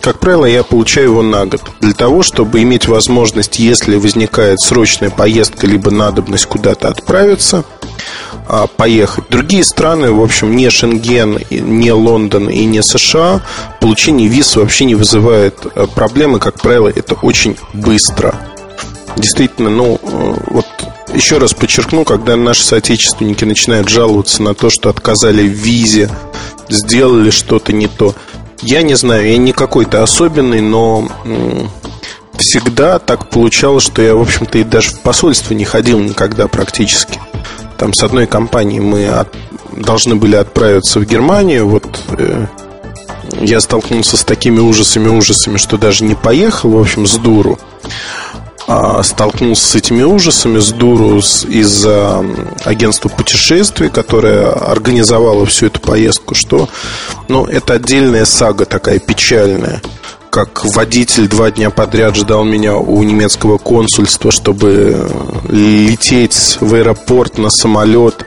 Как 0.00 0.18
правило, 0.18 0.44
я 0.44 0.62
получаю 0.62 1.06
его 1.06 1.22
на 1.22 1.46
год. 1.46 1.62
Для 1.80 1.94
того, 1.94 2.22
чтобы 2.22 2.62
иметь 2.62 2.88
возможность, 2.88 3.58
если 3.58 3.96
возникает 3.96 4.60
срочная 4.60 5.10
поездка, 5.10 5.66
либо 5.66 5.90
надобность 5.90 6.46
куда-то 6.46 6.88
отправиться, 6.88 7.64
а, 8.46 8.66
поехать. 8.66 9.24
Другие 9.30 9.64
страны, 9.64 10.12
в 10.12 10.22
общем, 10.22 10.54
не 10.54 10.68
Шенген, 10.68 11.38
не 11.50 11.92
Лондон 11.92 12.50
и 12.50 12.64
не 12.66 12.82
США, 12.82 13.40
получение 13.80 14.28
виз 14.28 14.56
вообще 14.56 14.84
не 14.84 14.94
вызывает 14.94 15.54
э, 15.74 15.86
проблемы. 15.94 16.38
Как 16.38 16.60
правило, 16.60 16.88
это 16.88 17.14
очень 17.14 17.56
быстро 17.72 18.34
действительно, 19.16 19.70
ну, 19.70 19.98
э, 20.02 20.34
вот 20.48 20.66
еще 21.14 21.38
раз 21.38 21.54
подчеркну, 21.54 22.04
когда 22.04 22.36
наши 22.36 22.64
соотечественники 22.64 23.44
начинают 23.44 23.88
жаловаться 23.88 24.42
на 24.42 24.54
то, 24.54 24.70
что 24.70 24.90
отказали 24.90 25.42
в 25.46 25.52
визе, 25.52 26.10
сделали 26.68 27.30
что-то 27.30 27.72
не 27.72 27.86
то. 27.86 28.14
Я 28.62 28.82
не 28.82 28.94
знаю, 28.94 29.28
я 29.28 29.36
не 29.36 29.52
какой-то 29.52 30.02
особенный, 30.02 30.60
но 30.60 31.08
всегда 32.36 32.98
так 32.98 33.30
получалось, 33.30 33.84
что 33.84 34.02
я, 34.02 34.14
в 34.14 34.20
общем-то, 34.20 34.58
и 34.58 34.64
даже 34.64 34.90
в 34.90 35.00
посольство 35.00 35.54
не 35.54 35.64
ходил 35.64 36.00
никогда 36.00 36.48
практически. 36.48 37.20
Там 37.78 37.92
с 37.92 38.02
одной 38.02 38.26
компанией 38.26 38.80
мы 38.80 39.06
от, 39.06 39.28
должны 39.72 40.14
были 40.14 40.36
отправиться 40.36 41.00
в 41.00 41.04
Германию. 41.04 41.68
Вот 41.68 42.00
э, 42.08 42.46
я 43.40 43.60
столкнулся 43.60 44.16
с 44.16 44.24
такими 44.24 44.60
ужасами, 44.60 45.08
ужасами, 45.08 45.56
что 45.56 45.76
даже 45.76 46.04
не 46.04 46.14
поехал, 46.14 46.70
в 46.70 46.80
общем, 46.80 47.06
с 47.06 47.16
дуру. 47.16 47.58
А 48.66 49.02
столкнулся 49.02 49.66
с 49.66 49.74
этими 49.74 50.02
ужасами, 50.02 50.58
с 50.58 50.70
дуру 50.70 51.18
из-за 51.18 52.24
агентства 52.64 53.08
путешествий, 53.08 53.90
которое 53.90 54.50
организовало 54.50 55.44
всю 55.44 55.66
эту 55.66 55.80
поездку, 55.80 56.34
что, 56.34 56.68
ну, 57.28 57.44
это 57.44 57.74
отдельная 57.74 58.24
сага 58.24 58.64
такая 58.64 58.98
печальная 58.98 59.82
как 60.34 60.64
водитель 60.64 61.28
два 61.28 61.52
дня 61.52 61.70
подряд 61.70 62.16
ждал 62.16 62.42
меня 62.42 62.76
у 62.76 63.00
немецкого 63.04 63.56
консульства, 63.56 64.32
чтобы 64.32 65.08
лететь 65.48 66.58
в 66.60 66.74
аэропорт 66.74 67.38
на 67.38 67.50
самолет. 67.50 68.26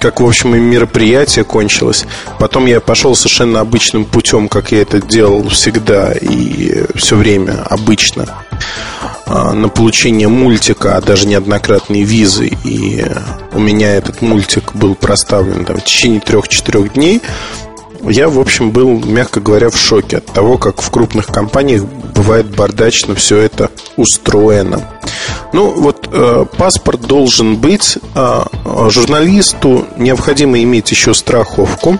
Как, 0.00 0.20
в 0.20 0.26
общем, 0.26 0.54
и 0.56 0.58
мероприятие 0.58 1.44
кончилось. 1.44 2.06
Потом 2.38 2.64
я 2.64 2.80
пошел 2.80 3.14
совершенно 3.14 3.60
обычным 3.60 4.06
путем, 4.06 4.48
как 4.48 4.72
я 4.72 4.80
это 4.80 4.98
делал 5.02 5.46
всегда 5.50 6.12
и 6.12 6.86
все 6.94 7.16
время 7.16 7.62
обычно 7.68 8.26
на 9.32 9.68
получение 9.68 10.28
мультика, 10.28 10.96
а 10.96 11.00
даже 11.00 11.26
неоднократной 11.26 12.02
визы. 12.02 12.50
И 12.64 13.04
у 13.52 13.58
меня 13.58 13.94
этот 13.94 14.22
мультик 14.22 14.74
был 14.74 14.94
проставлен 14.94 15.64
там, 15.64 15.78
в 15.78 15.84
течение 15.84 16.20
трех-четырех 16.20 16.92
дней 16.94 17.22
я, 18.10 18.28
в 18.28 18.38
общем, 18.40 18.72
был, 18.72 18.98
мягко 19.04 19.40
говоря, 19.40 19.70
в 19.70 19.76
шоке 19.76 20.18
от 20.18 20.26
того, 20.26 20.58
как 20.58 20.82
в 20.82 20.90
крупных 20.90 21.26
компаниях 21.26 21.84
бывает 21.84 22.46
бардачно 22.46 23.14
все 23.14 23.38
это 23.38 23.70
устроено. 23.96 24.80
Ну, 25.52 25.70
вот 25.70 26.08
э, 26.10 26.44
паспорт 26.56 27.02
должен 27.02 27.56
быть. 27.56 27.98
Э, 28.14 28.44
журналисту 28.88 29.86
необходимо 29.96 30.60
иметь 30.62 30.90
еще 30.90 31.14
страховку. 31.14 31.98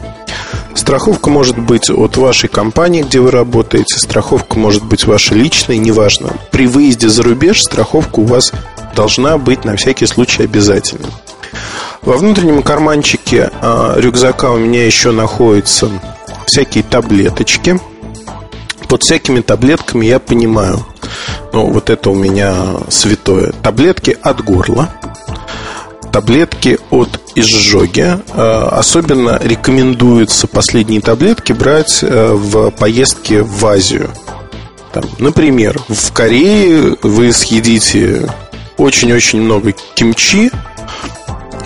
Страховка 0.75 1.31
может 1.31 1.59
быть 1.59 1.91
от 1.91 2.17
вашей 2.17 2.49
компании, 2.49 3.02
где 3.02 3.21
вы 3.21 3.31
работаете, 3.31 3.99
страховка 3.99 4.59
может 4.59 4.85
быть 4.85 5.05
ваша 5.05 5.35
личная, 5.35 5.76
неважно. 5.76 6.31
При 6.50 6.67
выезде 6.67 7.09
за 7.09 7.23
рубеж 7.23 7.61
страховка 7.62 8.21
у 8.21 8.25
вас 8.25 8.52
должна 8.95 9.38
быть 9.38 9.64
на 9.64 9.76
всякий 9.76 10.07
случай 10.07 10.45
обязательно. 10.45 11.09
Во 12.02 12.17
внутреннем 12.17 12.62
карманчике 12.62 13.50
э, 13.61 13.95
рюкзака 13.97 14.50
у 14.50 14.59
меня 14.59 14.85
еще 14.85 15.12
находятся 15.12 15.88
всякие 16.47 16.83
таблеточки. 16.83 17.79
Под 18.88 19.02
всякими 19.02 19.41
таблетками 19.41 20.07
я 20.07 20.19
понимаю, 20.19 20.85
ну 21.52 21.67
вот 21.67 21.91
это 21.91 22.11
у 22.11 22.14
меня 22.14 22.55
святое. 22.88 23.52
Таблетки 23.62 24.19
от 24.21 24.43
горла, 24.43 24.91
таблетки 26.12 26.78
от 26.90 27.21
изжоги. 27.35 28.19
Э, 28.35 28.69
особенно 28.71 29.40
рекомендуется 29.42 30.47
последние 30.47 31.00
таблетки 31.00 31.52
брать 31.52 32.00
э, 32.02 32.33
в 32.33 32.71
поездке 32.71 33.42
в 33.42 33.64
Азию. 33.66 34.11
Там, 34.92 35.04
например, 35.19 35.81
в 35.88 36.12
Корее 36.12 36.97
вы 37.02 37.33
съедите 37.33 38.28
очень-очень 38.76 39.40
много 39.40 39.73
кимчи, 39.95 40.50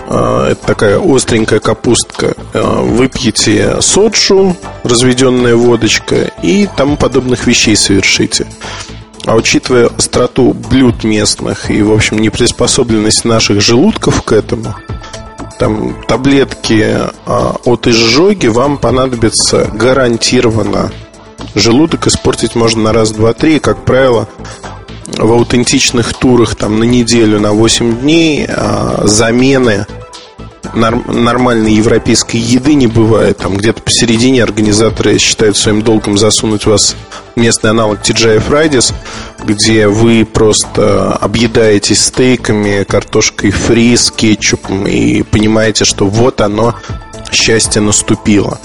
а, 0.09 0.51
это 0.51 0.65
такая 0.65 0.99
остренькая 0.99 1.59
капустка. 1.59 2.33
Выпьете 2.53 3.81
соджу, 3.81 4.55
разведенная 4.83 5.55
водочка 5.55 6.31
и 6.41 6.67
тому 6.77 6.95
подобных 6.95 7.45
вещей 7.45 7.75
совершите. 7.75 8.47
А 9.27 9.35
учитывая 9.35 9.87
остроту 9.87 10.53
блюд 10.53 11.03
местных 11.03 11.69
и, 11.69 11.83
в 11.83 11.91
общем, 11.91 12.19
неприспособленность 12.19 13.25
наших 13.25 13.59
желудков 13.59 14.23
к 14.23 14.31
этому, 14.31 14.73
там 15.59 16.01
таблетки 16.07 16.97
а, 17.25 17.57
от 17.65 17.87
изжоги 17.87 18.47
вам 18.47 18.77
понадобится 18.77 19.65
гарантированно. 19.73 20.93
Желудок 21.55 22.07
испортить 22.07 22.55
можно 22.55 22.83
на 22.83 22.93
раз, 22.93 23.11
два, 23.11 23.33
три. 23.33 23.59
Как 23.59 23.83
правило, 23.83 24.29
в 25.07 25.29
аутентичных 25.29 26.13
турах 26.13 26.55
там 26.55 26.79
на 26.79 26.85
неделю, 26.85 27.41
на 27.41 27.51
8 27.51 27.99
дней 27.99 28.45
а, 28.47 29.01
замены 29.03 29.87
нормальной 30.77 31.73
европейской 31.73 32.37
еды 32.37 32.75
не 32.75 32.87
бывает. 32.87 33.37
Там 33.37 33.57
где-то 33.57 33.81
посередине 33.81 34.43
организаторы 34.43 35.17
считают 35.17 35.57
своим 35.57 35.81
долгом 35.81 36.17
засунуть 36.17 36.65
вас 36.65 36.95
в 37.35 37.39
местный 37.39 37.71
аналог 37.71 37.99
TGI 38.01 38.43
Fridays, 38.47 38.93
где 39.43 39.87
вы 39.87 40.25
просто 40.25 41.13
объедаетесь 41.13 42.05
стейками, 42.05 42.83
картошкой 42.83 43.51
фри 43.51 43.95
с 43.95 44.11
кетчупом 44.11 44.87
и 44.87 45.23
понимаете, 45.23 45.85
что 45.85 46.07
вот 46.07 46.41
оно, 46.41 46.75
счастье 47.31 47.81
наступило. 47.81 48.59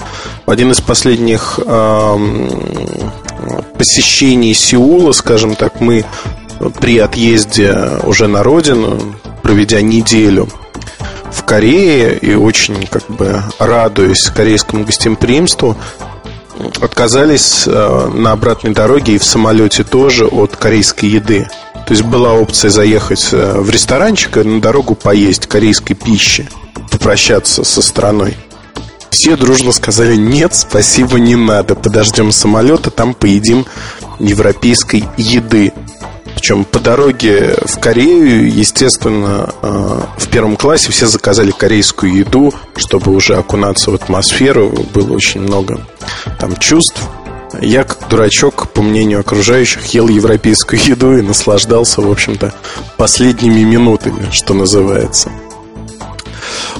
Один 0.45 0.71
из 0.71 0.81
последних 0.81 1.59
э, 1.65 2.17
посещений 3.77 4.53
Сеула, 4.53 5.11
скажем 5.11 5.55
так, 5.55 5.81
мы 5.81 6.05
при 6.79 6.99
отъезде 6.99 7.75
уже 8.03 8.27
на 8.27 8.43
родину, 8.43 8.99
проведя 9.41 9.81
неделю– 9.81 10.47
в 11.33 11.43
Корее 11.43 12.17
и 12.17 12.35
очень 12.35 12.87
как 12.87 13.07
бы 13.07 13.43
радуясь 13.59 14.29
корейскому 14.29 14.85
гостеприимству, 14.85 15.75
отказались 16.81 17.63
э, 17.65 18.11
на 18.13 18.31
обратной 18.31 18.73
дороге 18.73 19.15
и 19.15 19.17
в 19.17 19.23
самолете 19.23 19.83
тоже 19.83 20.25
от 20.25 20.55
корейской 20.55 21.05
еды. 21.05 21.47
То 21.85 21.93
есть 21.93 22.03
была 22.03 22.33
опция 22.33 22.69
заехать 22.69 23.29
э, 23.31 23.59
в 23.59 23.69
ресторанчик 23.69 24.37
и 24.37 24.43
на 24.43 24.61
дорогу 24.61 24.95
поесть 24.95 25.47
корейской 25.47 25.95
пищи, 25.95 26.47
попрощаться 26.91 27.63
со 27.63 27.81
страной. 27.81 28.37
Все 29.09 29.35
дружно 29.35 29.71
сказали, 29.71 30.15
нет, 30.15 30.55
спасибо, 30.55 31.19
не 31.19 31.35
надо, 31.35 31.75
подождем 31.75 32.31
самолета, 32.31 32.89
там 32.89 33.13
поедим 33.13 33.65
европейской 34.19 35.03
еды. 35.17 35.71
Причем 36.43 36.65
по 36.65 36.81
дороге 36.81 37.55
в 37.65 37.79
Корею, 37.79 38.53
естественно, 38.53 39.49
э, 39.61 40.01
в 40.17 40.27
первом 40.27 40.57
классе 40.57 40.91
все 40.91 41.07
заказали 41.07 41.51
корейскую 41.51 42.13
еду, 42.13 42.53
чтобы 42.75 43.13
уже 43.13 43.37
окунаться 43.37 43.91
в 43.91 43.95
атмосферу. 43.95 44.69
Было 44.93 45.13
очень 45.13 45.39
много 45.39 45.87
там 46.41 46.57
чувств. 46.57 47.01
Я, 47.61 47.85
как 47.85 48.09
дурачок, 48.09 48.67
по 48.73 48.81
мнению 48.81 49.21
окружающих, 49.21 49.85
ел 49.93 50.09
европейскую 50.09 50.81
еду 50.85 51.17
и 51.17 51.21
наслаждался, 51.21 52.01
в 52.01 52.11
общем-то, 52.11 52.53
последними 52.97 53.61
минутами, 53.61 54.27
что 54.33 54.53
называется. 54.53 55.31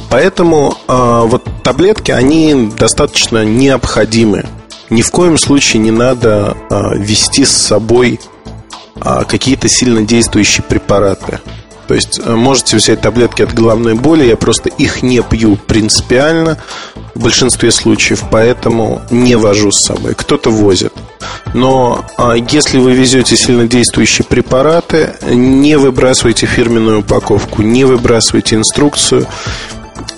Поэтому 0.10 0.78
э, 0.90 1.22
вот 1.24 1.48
таблетки, 1.64 2.12
они 2.12 2.70
достаточно 2.78 3.46
необходимы. 3.46 4.46
Ни 4.90 5.02
в 5.02 5.10
коем 5.10 5.38
случае 5.38 5.82
не 5.82 5.92
надо 5.92 6.58
э, 6.70 6.98
вести 6.98 7.46
с 7.46 7.52
собой 7.52 8.20
какие-то 9.00 9.68
сильно 9.70 10.02
действующие 10.02 10.64
препараты. 10.64 11.40
То 11.88 11.96
есть 11.96 12.20
э, 12.24 12.36
можете 12.36 12.78
взять 12.78 13.02
таблетки 13.02 13.42
от 13.42 13.54
головной 13.54 13.96
боли, 13.96 14.26
я 14.26 14.38
просто 14.38 14.70
их 14.70 15.04
не 15.04 15.22
пью 15.22 15.58
принципиально 15.58 16.58
в 17.14 17.22
большинстве 17.22 17.72
случаев, 17.72 18.24
поэтому 18.32 19.02
не 19.12 19.36
вожу 19.36 19.72
с 19.72 19.84
собой. 19.84 20.16
Кто-то 20.16 20.50
возит. 20.50 20.94
Но 21.54 22.06
а, 22.18 22.36
если 22.36 22.80
вы 22.80 22.94
везете 22.94 23.36
сильно 23.36 23.68
действующие 23.68 24.26
препараты, 24.26 25.14
не 25.24 25.78
выбрасывайте 25.78 26.46
фирменную 26.46 27.00
упаковку, 27.00 27.62
не 27.62 27.86
выбрасывайте 27.86 28.56
инструкцию 28.56 29.28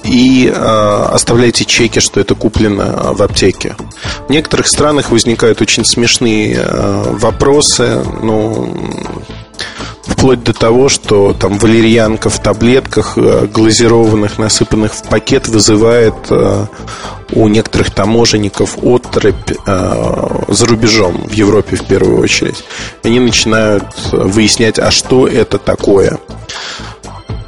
и 0.06 0.48
э, 0.48 1.08
оставляйте 1.12 1.66
чеки, 1.66 2.00
что 2.00 2.20
это 2.20 2.36
куплено 2.36 3.14
в 3.14 3.22
аптеке. 3.22 3.76
В 4.28 4.32
некоторых 4.32 4.68
странах 4.68 5.12
возникают 5.12 5.62
очень 5.62 5.86
смешные 5.86 6.56
э, 6.56 7.04
вопросы, 7.18 8.04
ну, 8.22 8.74
вплоть 10.04 10.44
до 10.44 10.54
того, 10.54 10.90
что 10.90 11.34
там 11.34 11.58
валерьянка 11.58 12.30
в 12.30 12.40
таблетках, 12.40 13.18
э, 13.18 13.48
глазированных, 13.48 14.38
насыпанных 14.38 14.94
в 14.94 15.04
пакет, 15.04 15.48
вызывает 15.48 16.16
э, 16.30 16.66
у 17.34 17.48
некоторых 17.48 17.92
таможенников 17.92 18.78
отрыбь 18.84 19.52
э, 19.66 20.44
за 20.48 20.66
рубежом, 20.66 21.28
в 21.28 21.32
Европе 21.32 21.76
в 21.76 21.86
первую 21.86 22.20
очередь. 22.22 22.64
Они 23.04 23.20
начинают 23.20 23.86
выяснять, 24.12 24.80
а 24.80 24.92
что 24.92 25.28
это 25.28 25.58
такое 25.58 26.20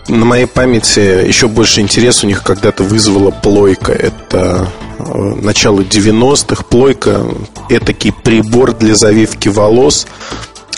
на 0.08 0.26
моей 0.26 0.46
памяти 0.46 1.28
еще 1.28 1.48
больше 1.48 1.82
интерес 1.82 2.24
у 2.24 2.28
них 2.28 2.44
когда-то 2.44 2.84
вызвала 2.84 3.32
плойка. 3.32 3.92
Это 3.92 4.70
э, 5.00 5.14
начало 5.42 5.82
90-х. 5.82 6.64
Плойка– 6.64 7.26
этакий 7.70 8.12
прибор 8.12 8.74
для 8.74 8.96
завивки 8.96 9.50
волос. 9.50 10.08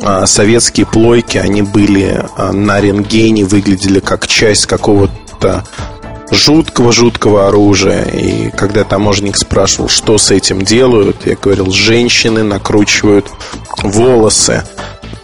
А 0.01 0.25
советские 0.25 0.85
плойки, 0.85 1.37
они 1.37 1.61
были 1.61 2.23
а, 2.37 2.53
на 2.53 2.79
рентгене, 2.79 3.43
выглядели 3.43 3.99
как 3.99 4.27
часть 4.27 4.65
какого-то 4.65 5.65
жуткого-жуткого 6.31 7.47
оружия. 7.47 8.03
И 8.03 8.49
когда 8.51 8.85
таможенник 8.85 9.35
спрашивал, 9.35 9.89
что 9.89 10.17
с 10.17 10.31
этим 10.31 10.61
делают, 10.61 11.25
я 11.25 11.35
говорил, 11.35 11.71
женщины 11.71 12.43
накручивают 12.43 13.27
волосы 13.83 14.63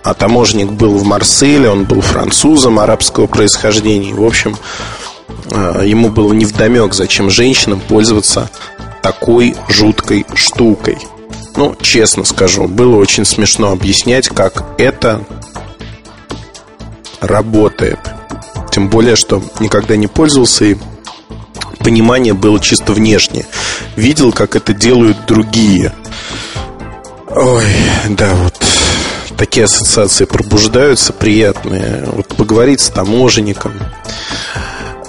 а 0.06 0.14
таможник 0.14 0.72
был 0.72 1.00
в 1.00 1.04
Марселе, 1.04 1.68
он 1.68 1.86
был 1.86 2.00
французом 2.00 2.78
арабского 2.78 3.26
происхождения. 3.26 4.14
В 4.14 4.24
общем, 4.24 4.56
э, 5.50 5.82
ему 5.84 6.10
было 6.10 6.32
невдомек, 6.32 6.94
зачем 6.94 7.32
женщинам 7.32 7.80
пользоваться 7.80 8.52
такой 9.02 9.56
жуткой 9.68 10.28
штукой. 10.36 11.00
Ну, 11.56 11.76
честно 11.82 12.24
скажу, 12.24 12.68
было 12.68 12.98
очень 12.98 13.26
смешно 13.26 13.72
объяснять, 13.72 14.30
как 14.30 14.66
это 14.78 15.26
работает. 17.20 18.00
Тем 18.72 18.90
более, 18.90 19.16
что 19.16 19.42
никогда 19.60 19.96
не 19.96 20.06
пользовался 20.06 20.66
и 20.66 20.78
понимание 21.80 22.36
было 22.36 22.60
чисто 22.60 22.94
внешнее. 22.94 23.48
Видел, 23.96 24.32
как 24.32 24.56
это 24.56 24.72
делают 24.72 25.26
другие. 25.26 25.94
Ой, 27.28 27.66
да, 28.10 28.36
вот 28.36 28.54
такие 29.38 29.66
ассоциации 29.66 30.26
пробуждаются 30.26 31.14
приятные. 31.14 32.04
Вот 32.08 32.28
поговорить 32.36 32.82
с 32.82 32.90
таможенником. 32.90 33.74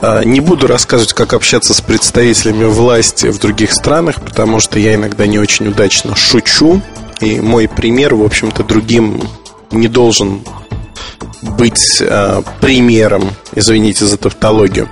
А, 0.03 0.23
не 0.23 0.41
буду 0.41 0.67
рассказывать, 0.67 1.13
как 1.13 1.33
общаться 1.33 1.75
с 1.75 1.81
представителями 1.81 2.65
власти 2.65 3.27
в 3.27 3.39
других 3.39 3.73
странах, 3.73 4.21
потому 4.21 4.61
что 4.61 4.79
я 4.79 4.95
иногда 4.95 5.27
не 5.27 5.39
очень 5.39 5.69
удачно 5.69 6.15
шучу. 6.15 6.83
И 7.21 7.41
мой 7.41 7.67
пример, 7.69 8.15
в 8.15 8.23
общем-то, 8.23 8.63
другим 8.63 9.23
не 9.71 9.89
должен 9.89 10.43
быть 11.43 12.01
э, 12.01 12.43
примером, 12.61 13.31
извините 13.55 14.05
за 14.05 14.17
тавтологию. 14.17 14.89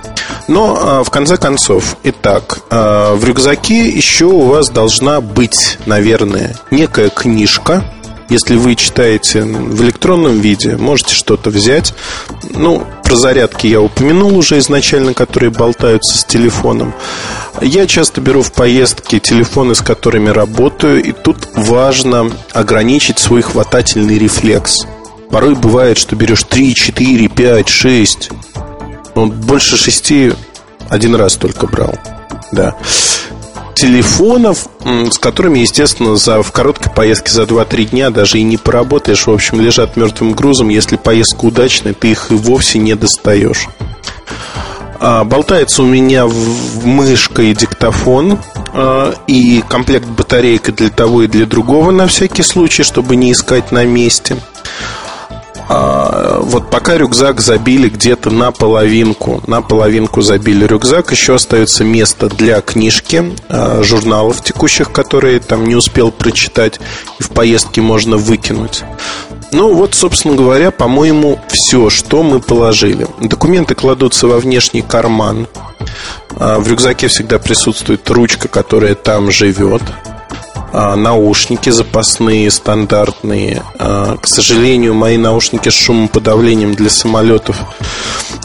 Но 0.48 1.00
э, 1.00 1.04
в 1.04 1.10
конце 1.10 1.36
концов, 1.36 1.96
итак, 2.02 2.60
э, 2.70 3.14
в 3.14 3.24
рюкзаке 3.24 3.88
еще 3.88 4.26
у 4.26 4.42
вас 4.42 4.70
должна 4.70 5.20
быть, 5.20 5.78
наверное, 5.86 6.56
некая 6.70 7.10
книжка. 7.10 7.84
Если 8.28 8.56
вы 8.56 8.74
читаете 8.74 9.42
в 9.42 9.82
электронном 9.82 10.40
виде, 10.40 10.76
можете 10.76 11.14
что-то 11.14 11.50
взять. 11.50 11.94
Ну, 12.50 12.86
про 13.02 13.16
зарядки 13.16 13.66
я 13.66 13.80
упомянул 13.80 14.36
уже 14.36 14.58
изначально, 14.58 15.14
которые 15.14 15.50
болтаются 15.50 16.18
с 16.18 16.24
телефоном. 16.24 16.94
Я 17.60 17.86
часто 17.86 18.20
беру 18.20 18.42
в 18.42 18.52
поездки 18.52 19.20
телефоны, 19.20 19.74
с 19.74 19.80
которыми 19.80 20.30
работаю, 20.30 21.02
и 21.02 21.12
тут 21.12 21.48
важно 21.54 22.30
ограничить 22.52 23.18
свой 23.18 23.42
хватательный 23.42 24.18
рефлекс. 24.18 24.86
Порой 25.30 25.54
бывает, 25.54 25.98
что 25.98 26.16
берешь 26.16 26.44
3, 26.44 26.74
4, 26.74 27.28
5, 27.28 27.68
6. 27.68 28.30
Ну, 29.14 29.26
больше 29.26 29.76
6 29.76 30.12
один 30.88 31.14
раз 31.14 31.36
только 31.36 31.66
брал. 31.66 31.94
Да. 32.52 32.76
Телефонов, 33.74 34.68
с 34.84 35.18
которыми, 35.18 35.58
естественно, 35.58 36.16
за, 36.16 36.42
в 36.42 36.52
короткой 36.52 36.92
поездке 36.92 37.32
за 37.32 37.42
2-3 37.42 37.84
дня 37.86 38.10
даже 38.10 38.38
и 38.38 38.42
не 38.42 38.56
поработаешь. 38.56 39.26
В 39.26 39.30
общем, 39.32 39.60
лежат 39.60 39.96
мертвым 39.96 40.32
грузом. 40.32 40.68
Если 40.68 40.96
поездка 40.96 41.44
удачная, 41.44 41.92
ты 41.92 42.12
их 42.12 42.30
и 42.30 42.34
вовсе 42.34 42.78
не 42.78 42.94
достаешь. 42.94 43.68
А, 45.00 45.24
болтается 45.24 45.82
у 45.82 45.86
меня 45.86 46.26
в 46.26 46.86
мышка 46.86 47.42
и 47.42 47.54
диктофон 47.54 48.38
а, 48.72 49.14
и 49.26 49.62
комплект 49.68 50.06
батареек 50.06 50.74
для 50.74 50.88
того 50.88 51.22
и 51.22 51.26
для 51.26 51.46
другого 51.46 51.90
на 51.90 52.06
всякий 52.06 52.42
случай, 52.42 52.84
чтобы 52.84 53.16
не 53.16 53.32
искать 53.32 53.70
на 53.70 53.84
месте. 53.84 54.36
А, 55.68 56.40
вот 56.40 56.71
пока 56.71 56.97
рюкзак 56.97 57.40
забили 57.40 57.88
где-то 57.88 58.30
на 58.30 58.52
половинку, 58.52 59.42
на 59.47 59.62
половинку 59.62 60.21
забили 60.21 60.66
рюкзак, 60.66 61.11
еще 61.12 61.37
остается 61.37 61.85
место 61.85 62.28
для 62.28 62.61
книжки, 62.61 63.35
а, 63.49 63.83
журналов 63.83 64.42
текущих, 64.42 64.92
которые 64.92 65.40
там 65.40 65.66
не 65.66 65.75
успел 65.75 66.11
прочитать, 66.11 66.80
и 67.18 67.23
в 67.23 67.30
поездке 67.30 67.80
можно 67.80 68.16
выкинуть. 68.16 68.85
Ну 69.52 69.73
вот, 69.73 69.94
собственно 69.94 70.35
говоря, 70.35 70.71
по-моему, 70.71 71.38
все, 71.49 71.88
что 71.88 72.23
мы 72.23 72.40
положили. 72.40 73.06
Документы 73.21 73.75
кладутся 73.75 74.26
во 74.26 74.38
внешний 74.38 74.83
карман. 74.83 75.47
А, 76.37 76.59
в 76.59 76.68
рюкзаке 76.68 77.09
всегда 77.09 77.38
присутствует 77.38 78.09
ручка, 78.11 78.49
которая 78.49 78.94
там 78.94 79.30
живет. 79.30 79.83
А, 80.76 80.96
наушники 80.96 81.70
запасные, 81.70 82.50
стандартные. 82.50 83.62
А, 83.78 84.16
к 84.16 84.26
сожалению, 84.26 84.94
мои 84.94 85.16
наушники 85.16 85.68
с 85.68 85.72
шумоподавлением 85.72 86.74
для 86.74 86.90
самолетов 86.90 87.56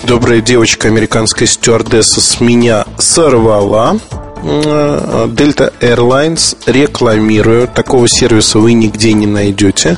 добрая 0.04 0.40
девочка, 0.40 0.90
американская 0.90 1.48
стюардесса, 1.48 2.22
с 2.22 2.40
меня 2.40 2.86
сорвала. 3.00 3.98
А, 4.44 5.26
Delta 5.28 5.74
Airlines 5.82 6.56
рекламирую. 6.68 7.68
Такого 7.68 8.08
сервиса 8.08 8.60
вы 8.60 8.74
нигде 8.74 9.14
не 9.14 9.26
найдете. 9.26 9.98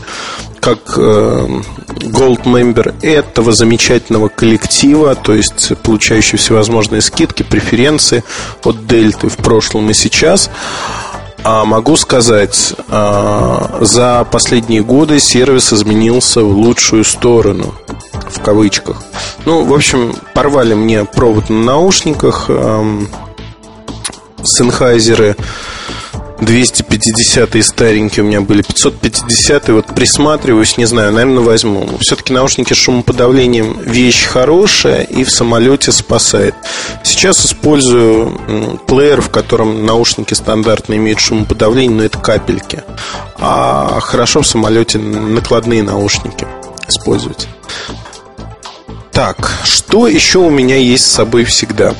Как 0.61 0.93
э, 0.95 1.47
Gold 1.87 2.43
Member 2.43 2.93
этого 3.01 3.51
замечательного 3.51 4.27
коллектива, 4.27 5.15
то 5.15 5.33
есть 5.33 5.73
получающий 5.81 6.37
всевозможные 6.37 7.01
скидки, 7.01 7.41
преференции 7.41 8.23
от 8.63 8.85
Дельты 8.85 9.27
в 9.27 9.37
прошлом 9.37 9.89
и 9.89 9.95
сейчас. 9.95 10.51
А 11.43 11.65
могу 11.65 11.95
сказать, 11.95 12.73
а, 12.87 13.79
за 13.81 14.27
последние 14.31 14.83
годы 14.83 15.19
сервис 15.19 15.73
изменился 15.73 16.41
в 16.41 16.55
лучшую 16.55 17.03
сторону, 17.03 17.73
в 18.29 18.39
кавычках. 18.41 19.01
Ну, 19.45 19.63
в 19.63 19.73
общем, 19.73 20.13
порвали 20.33 20.75
мне 20.75 21.03
провод 21.05 21.49
на 21.49 21.63
наушниках, 21.63 22.49
Sennheiser 24.43 25.37
250 26.41 27.63
старенькие 27.63 28.23
у 28.23 28.27
меня 28.27 28.41
были, 28.41 28.63
550 28.63 29.69
вот 29.69 29.85
присматриваюсь, 29.87 30.75
не 30.77 30.85
знаю, 30.85 31.13
наверное, 31.13 31.43
возьму. 31.43 31.87
Все-таки 31.99 32.33
наушники 32.33 32.73
с 32.73 32.77
шумоподавлением 32.77 33.79
вещь 33.79 34.25
хорошая 34.25 35.03
и 35.03 35.23
в 35.23 35.29
самолете 35.29 35.91
спасает. 35.91 36.55
Сейчас 37.03 37.45
использую 37.45 38.79
плеер, 38.87 39.21
в 39.21 39.29
котором 39.29 39.85
наушники 39.85 40.33
стандартно 40.33 40.95
имеют 40.95 41.19
шумоподавление, 41.19 41.95
но 41.95 42.03
это 42.03 42.17
капельки. 42.17 42.83
А 43.37 43.99
хорошо 43.99 44.41
в 44.41 44.47
самолете 44.47 44.97
накладные 44.97 45.83
наушники 45.83 46.47
использовать. 46.87 47.47
Так, 49.11 49.51
что 49.63 50.07
еще 50.07 50.39
у 50.39 50.49
меня 50.49 50.77
есть 50.77 51.05
с 51.05 51.11
собой 51.11 51.43
всегда? 51.43 51.93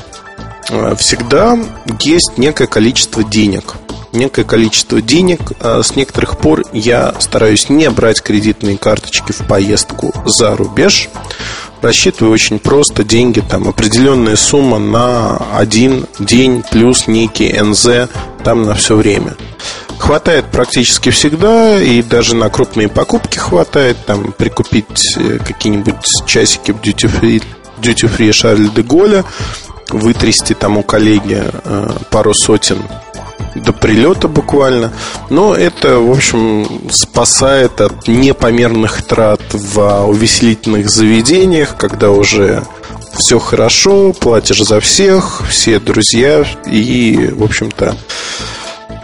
Э, 0.69 0.95
всегда 0.97 1.59
есть 1.99 2.37
некое 2.37 2.65
количество 2.65 3.23
денег– 3.23 3.75
некое 4.13 4.43
количество 4.43 5.01
денег. 5.01 5.39
А 5.59 5.81
с 5.83 5.95
некоторых 5.95 6.37
пор 6.37 6.63
я 6.73 7.13
стараюсь 7.19 7.69
не 7.69 7.89
брать 7.89 8.21
кредитные 8.21 8.77
карточки 8.77 9.31
в 9.31 9.45
поездку 9.47 10.13
за 10.25 10.55
рубеж. 10.55 11.09
Рассчитываю 11.81 12.33
очень 12.33 12.59
просто 12.59 13.03
деньги, 13.03 13.39
там 13.39 13.67
определенная 13.67 14.35
сумма 14.35 14.77
на 14.77 15.37
один 15.57 16.05
день 16.19 16.63
плюс 16.69 17.07
некий 17.07 17.51
НЗ 17.59 18.07
там 18.43 18.63
на 18.63 18.75
все 18.75 18.95
время. 18.95 19.35
Хватает 19.97 20.45
практически 20.51 21.09
всегда, 21.09 21.79
и 21.81 22.01
даже 22.01 22.35
на 22.35 22.49
крупные 22.49 22.87
покупки 22.87 23.37
хватает, 23.37 23.97
там 24.05 24.31
прикупить 24.31 25.15
э, 25.17 25.37
какие-нибудь 25.37 25.95
часики 26.25 26.71
в 26.71 26.81
duty 26.81 27.07
free, 27.07 27.43
duty 27.79 28.15
free 28.15 28.31
Шарль 28.31 28.69
де 28.69 28.81
Голля, 28.81 29.23
вытрясти 29.89 30.53
там 30.53 30.77
у 30.77 30.83
коллеги 30.83 31.43
э, 31.43 31.89
пару 32.09 32.33
сотен 32.33 32.79
до 33.55 33.73
прилета 33.73 34.27
буквально. 34.27 34.91
Но 35.29 35.53
это, 35.53 35.99
в 35.99 36.11
общем, 36.11 36.67
спасает 36.89 37.81
от 37.81 38.07
непомерных 38.07 39.03
трат 39.03 39.41
в 39.51 40.05
увеселительных 40.07 40.89
заведениях, 40.89 41.75
когда 41.77 42.11
уже 42.11 42.63
все 43.13 43.39
хорошо, 43.39 44.13
платишь 44.13 44.63
за 44.63 44.79
всех, 44.79 45.43
все 45.49 45.79
друзья, 45.79 46.45
и, 46.65 47.29
в 47.33 47.43
общем-то, 47.43 47.95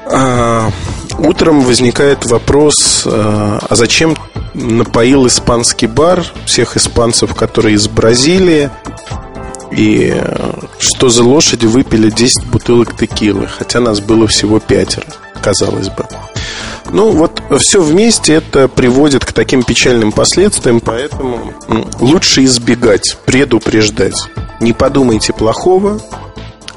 а, 0.09 0.71
утром 1.17 1.61
возникает 1.61 2.25
вопрос, 2.25 3.03
а, 3.05 3.59
а 3.67 3.75
зачем 3.75 4.15
напоил 4.53 5.27
испанский 5.27 5.87
бар 5.87 6.25
всех 6.45 6.77
испанцев, 6.77 7.35
которые 7.35 7.75
из 7.75 7.87
Бразилии, 7.87 8.69
и 9.71 10.13
э, 10.15 10.53
что 10.79 11.09
за 11.09 11.23
лошади 11.23 11.65
выпили 11.65 12.09
10 12.09 12.45
бутылок 12.47 12.95
текилы, 12.95 13.47
хотя 13.47 13.79
нас 13.79 13.99
было 13.99 14.27
всего 14.27 14.59
пятеро, 14.59 15.05
казалось 15.41 15.89
бы. 15.89 16.05
Ну, 16.89 17.11
вот 17.11 17.41
все 17.59 17.81
вместе 17.81 18.35
это 18.35 18.67
приводит 18.67 19.25
к 19.25 19.33
таким 19.33 19.63
печальным 19.63 20.11
последствиям, 20.11 20.79
поэтому 20.79 21.53
лучше 21.99 22.45
избегать, 22.45 23.17
предупреждать. 23.25 24.15
Не 24.61 24.71
подумайте 24.71 25.33
плохого, 25.33 25.99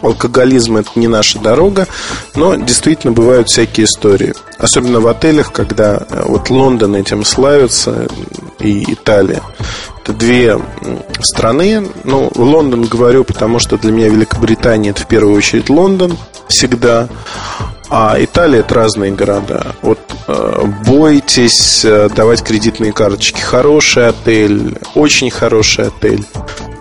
алкоголизм 0.02 0.78
это 0.78 0.90
не 0.96 1.08
наша 1.08 1.38
дорога, 1.38 1.86
но 2.34 2.54
действительно 2.56 3.12
бывают 3.12 3.48
всякие 3.48 3.84
истории. 3.84 4.34
Особенно 4.58 5.00
в 5.00 5.06
отелях, 5.06 5.52
когда 5.52 6.06
э, 6.08 6.24
вот 6.26 6.50
Лондон 6.50 6.96
этим 6.96 7.24
славится 7.24 8.08
и 8.58 8.92
Италия. 8.92 9.42
Две 10.12 10.58
страны. 11.22 11.86
Ну, 12.04 12.30
Лондон 12.34 12.84
говорю, 12.84 13.24
потому 13.24 13.58
что 13.58 13.78
для 13.78 13.92
меня 13.92 14.08
Великобритания 14.08 14.90
это 14.90 15.02
в 15.02 15.06
первую 15.06 15.36
очередь 15.36 15.70
Лондон 15.70 16.16
всегда. 16.48 17.08
А 17.88 18.16
Италия 18.20 18.60
это 18.60 18.74
разные 18.74 19.12
города. 19.12 19.74
Вот 19.82 19.98
э, 20.28 20.64
бойтесь 20.86 21.84
э, 21.84 22.08
давать 22.14 22.42
кредитные 22.42 22.92
карточки. 22.92 23.40
Хороший 23.40 24.08
отель, 24.08 24.78
очень 24.94 25.30
хороший 25.30 25.88
отель. 25.88 26.24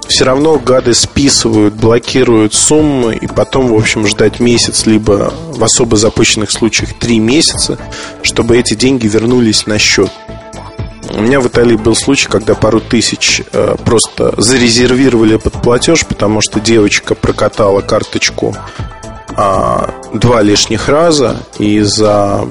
Все 0.08 0.26
равно 0.26 0.58
гады 0.60 0.94
списывают, 0.94 1.76
блокируют 1.76 2.54
суммы, 2.54 3.16
и 3.16 3.28
потом, 3.28 3.68
в 3.68 3.76
общем, 3.76 4.08
ждать 4.08 4.40
месяц, 4.40 4.86
либо 4.86 5.34
в 5.52 5.64
особо 5.64 5.98
запущенных 5.98 6.52
случаях 6.52 6.94
три 6.98 7.20
месяца, 7.20 7.78
чтобы 8.24 8.58
эти 8.58 8.74
деньги 8.74 9.08
вернулись 9.08 9.68
на 9.68 9.78
счет. 9.78 10.12
У 11.12 11.22
меня 11.22 11.40
в 11.40 11.48
Италии 11.48 11.76
был 11.76 11.96
случай, 11.96 12.28
когда 12.28 12.56
пару 12.56 12.80
тысяч 12.80 13.42
э, 13.52 13.76
просто 13.84 14.34
зарезервировали 14.38 15.38
под 15.38 15.54
платеж, 15.62 16.06
потому 16.06 16.42
что 16.42 16.60
девочка 16.60 17.16
прокатала 17.16 17.82
карточку 17.82 18.56
а, 19.36 19.90
два 20.14 20.42
лишних 20.42 20.90
раза 20.90 21.38
и 21.58 21.80
за 21.82 22.46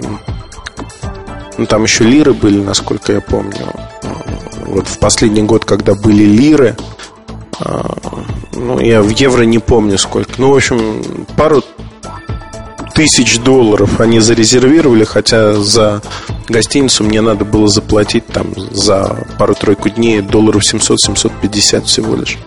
ну, 1.59 1.67
там 1.67 1.83
еще 1.83 2.05
лиры 2.05 2.33
были, 2.33 2.63
насколько 2.63 3.13
я 3.13 3.21
помню. 3.21 3.67
Вот 4.67 4.87
в 4.87 4.99
последний 4.99 5.43
год, 5.43 5.65
когда 5.65 5.95
были 5.95 6.25
лиры, 6.25 6.77
а, 7.61 7.97
ну, 8.53 8.79
я 8.79 9.03
в 9.03 9.09
евро 9.09 9.43
не 9.43 9.59
помню 9.59 9.99
сколько. 9.99 10.33
Ну, 10.39 10.53
в 10.53 10.57
общем, 10.57 11.27
пару 11.37 11.63
тысяч 12.99 13.39
долларов 13.39 14.01
они 14.01 14.19
зарезервировали, 14.19 15.05
хотя 15.05 15.53
за 15.53 16.03
гостиницу 16.49 17.05
мне 17.05 17.21
надо 17.21 17.45
было 17.45 17.69
заплатить 17.69 18.27
там 18.27 18.53
за 18.73 19.25
пару-тройку 19.39 19.89
дней 19.89 20.21
долларов 20.21 20.63
700-750 20.65 21.85
всего 21.85 22.17
лишь. 22.17 22.39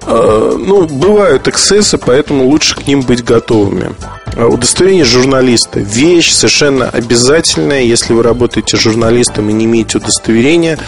А, 0.00 0.56
ну, 0.56 0.86
бывают 0.86 1.46
эксцессы, 1.46 1.98
поэтому 1.98 2.46
лучше 2.46 2.74
к 2.74 2.86
ним 2.86 3.02
быть 3.02 3.22
готовыми. 3.22 3.94
А 4.34 4.46
удостоверение 4.46 5.04
журналиста– 5.04 5.78
вещь 5.80 6.32
совершенно 6.32 6.88
обязательная. 6.88 7.82
Если 7.82 8.14
вы 8.14 8.22
работаете 8.22 8.78
журналистом 8.78 9.50
и 9.50 9.52
не 9.52 9.66
имеете 9.66 9.98
удостоверения, 9.98 10.78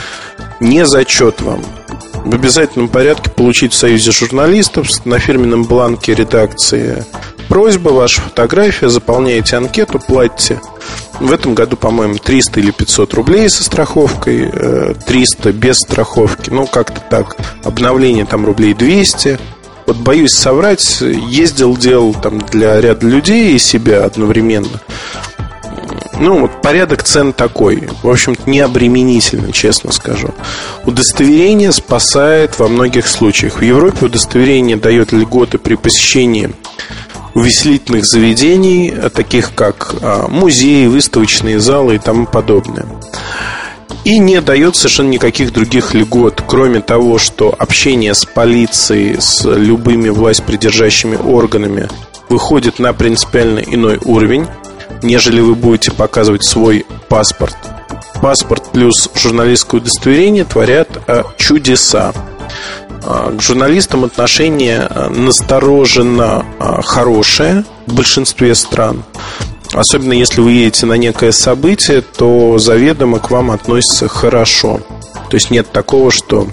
не 0.61 0.87
зачет 0.87 1.43
вам. 1.43 1.63
В 2.25 2.35
обязательном 2.35 2.89
порядке 2.89 3.29
получить 3.29 3.75
в 3.75 3.77
Союзе 3.77 4.13
журналистов 4.13 4.89
на 5.05 5.19
фирменном 5.19 5.65
бланке 5.65 6.15
редакции 6.15 7.05
просьба, 7.49 7.91
ваша 7.91 8.21
фотография, 8.21 8.89
заполняете 8.89 9.57
анкету, 9.57 9.99
платите. 9.99 10.61
В 11.21 11.33
этом 11.33 11.55
году, 11.55 11.77
по-моему, 11.77 12.19
300 12.19 12.61
или 12.61 12.71
500 12.71 13.15
рублей 13.15 13.49
со 13.49 13.65
страховкой, 13.65 14.51
300 15.07 15.49
э, 15.49 15.53
без 15.53 15.79
страховки, 15.79 16.51
ну, 16.51 16.67
как-то 16.67 17.01
так. 17.01 17.37
Обновление 17.65 18.25
там 18.25 18.47
рублей 18.47 18.75
200. 18.75 19.39
Вот 19.87 19.97
боюсь 19.97 20.35
соврать, 20.35 21.01
ездил, 21.01 21.77
делал 21.77 22.15
там 22.15 22.39
для 22.39 22.81
ряда 22.81 23.07
людей 23.07 23.55
и 23.55 23.59
себя 23.59 24.05
одновременно. 24.05 24.81
Ну, 26.21 26.41
вот 26.41 26.63
порядок 26.63 27.05
цен 27.05 27.33
такой. 27.33 27.89
В 28.03 28.11
общем-то, 28.11 28.51
не 28.51 28.61
обременительно, 28.61 29.53
честно 29.53 29.93
скажу. 29.93 30.35
Удостоверение 30.85 31.71
спасает 31.71 32.59
во 32.59 32.69
многих 32.69 33.07
случаях. 33.07 33.59
В 33.59 33.63
Европе 33.63 34.07
удостоверение 34.07 34.77
дает 34.77 35.13
льготы 35.13 35.59
при 35.59 35.77
посещении 35.77 36.53
увеселительных 37.39 38.05
заведений, 38.05 38.93
таких 39.15 39.55
как 39.55 39.95
а, 40.03 40.27
музеи, 40.29 40.87
выставочные 40.87 41.61
залы 41.61 41.95
и 41.95 41.99
тому 41.99 42.27
подобное. 42.27 42.87
И 44.05 44.19
не 44.19 44.41
дает 44.41 44.75
совершенно 44.75 45.11
никаких 45.11 45.53
других 45.53 45.95
льгот, 45.95 46.43
кроме 46.47 46.81
того, 46.81 47.19
что 47.19 47.55
общение 47.57 48.15
с 48.15 48.25
полицией, 48.25 49.21
с 49.21 49.45
любыми 49.45 50.09
власть 50.09 50.45
придержащими 50.45 51.17
органами 51.17 51.89
выходит 52.29 52.81
на 52.81 52.93
принципиально 52.93 53.61
иной 53.61 54.01
уровень, 54.05 54.47
нежели 55.03 55.41
вы 55.41 55.55
будете 55.55 55.93
показывать 55.93 56.45
свой 56.45 56.87
паспорт. 57.09 57.57
Паспорт 58.21 58.65
плюс 58.73 59.11
журналистское 59.15 59.81
удостоверение 59.81 60.45
творят 60.45 60.89
а, 61.07 61.25
чудеса. 61.37 62.13
А, 63.05 63.33
к 63.33 63.41
журналистам 63.41 64.05
отношение 64.05 64.81
а, 64.81 65.09
настороженно 65.09 66.45
а, 66.59 66.83
хорошее 66.83 67.65
в 67.87 67.95
большинстве 67.95 68.55
стран. 68.55 69.05
Особенно 69.73 70.13
если 70.13 70.41
вы 70.41 70.53
едете 70.53 70.87
на 70.87 70.95
некое 70.95 71.33
событие, 71.33 72.01
то 72.01 72.59
заведомо 72.59 73.19
к 73.19 73.31
вам 73.31 73.51
относятся 73.51 74.09
хорошо. 74.09 74.81
То 75.31 75.35
есть 75.35 75.51
нет 75.51 75.71
такого, 75.71 76.11
что 76.11 76.49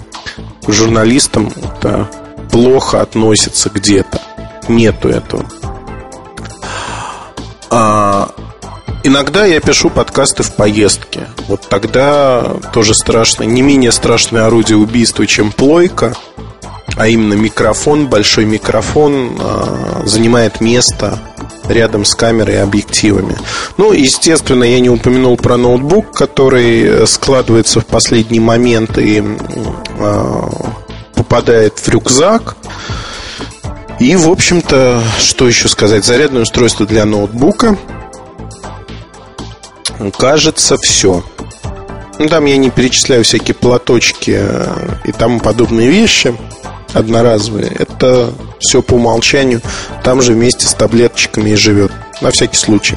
к 0.66 0.72
журналистам 0.72 1.50
это 1.56 2.10
плохо 2.50 3.00
относятся 3.00 3.70
где-то. 3.70 4.20
Нету 4.68 5.08
этого. 5.08 5.46
Иногда 9.06 9.44
я 9.44 9.60
пишу 9.60 9.90
подкасты 9.90 10.42
в 10.42 10.54
поездке. 10.54 11.28
Вот 11.48 11.68
тогда 11.68 12.56
тоже 12.72 12.94
страшно. 12.94 13.44
Не 13.44 13.62
менее 13.62 13.92
страшное 13.92 14.46
орудие 14.46 14.78
убийства, 14.78 15.26
чем 15.26 15.52
плойка– 15.52 16.14
а 16.96 17.08
именно 17.08 17.34
микрофон, 17.34 18.06
большой 18.06 18.46
микрофон 18.46 19.36
э, 19.38 20.06
занимает 20.06 20.62
место 20.62 21.18
рядом 21.68 22.06
с 22.06 22.14
камерой 22.14 22.54
и 22.54 22.58
объективами. 22.58 23.36
Ну, 23.76 23.92
естественно, 23.92 24.64
я 24.64 24.80
не 24.80 24.88
упомянул 24.88 25.36
про 25.36 25.58
ноутбук, 25.58 26.12
который 26.16 27.06
складывается 27.06 27.80
в 27.80 27.86
последний 27.86 28.40
момент 28.40 28.96
и 28.96 29.22
э, 29.22 30.42
попадает 31.14 31.78
в 31.78 31.88
рюкзак. 31.88 32.56
И, 34.00 34.16
в 34.16 34.30
общем-то, 34.30 35.02
что 35.18 35.48
еще 35.48 35.68
сказать? 35.68 36.04
Зарядное 36.04 36.42
устройство 36.42 36.86
для 36.86 37.04
ноутбука. 37.04 37.76
Кажется, 40.18 40.76
все. 40.78 41.22
Ну, 42.18 42.28
там 42.28 42.44
я 42.46 42.56
не 42.56 42.70
перечисляю 42.70 43.24
всякие 43.24 43.54
платочки 43.54 44.42
и 45.04 45.12
тому 45.12 45.40
подобные 45.40 45.90
вещи 45.90 46.34
одноразовые. 46.92 47.70
Это 47.78 48.32
все 48.58 48.82
по 48.82 48.94
умолчанию. 48.94 49.60
Там 50.02 50.22
же 50.22 50.32
вместе 50.32 50.66
с 50.66 50.74
таблеточками 50.74 51.50
и 51.50 51.56
живет. 51.56 51.92
На 52.20 52.30
всякий 52.30 52.56
случай. 52.56 52.96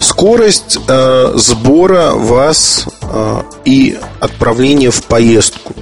Скорость 0.00 0.78
э, 0.88 1.32
сбора 1.36 2.10
вас 2.12 2.86
э, 3.02 3.42
и 3.64 3.98
отправления 4.20 4.90
в 4.90 5.02
поездку. 5.04 5.74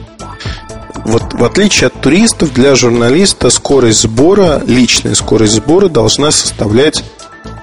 Вот 1.04 1.34
в 1.34 1.42
отличие 1.42 1.88
от 1.88 2.00
туристов, 2.00 2.52
для 2.52 2.76
журналиста 2.76 3.50
скорость 3.50 4.02
сбора, 4.02 4.62
личная 4.64 5.14
скорость 5.14 5.54
сбора 5.54 5.88
должна 5.88 6.30
составлять 6.30 7.02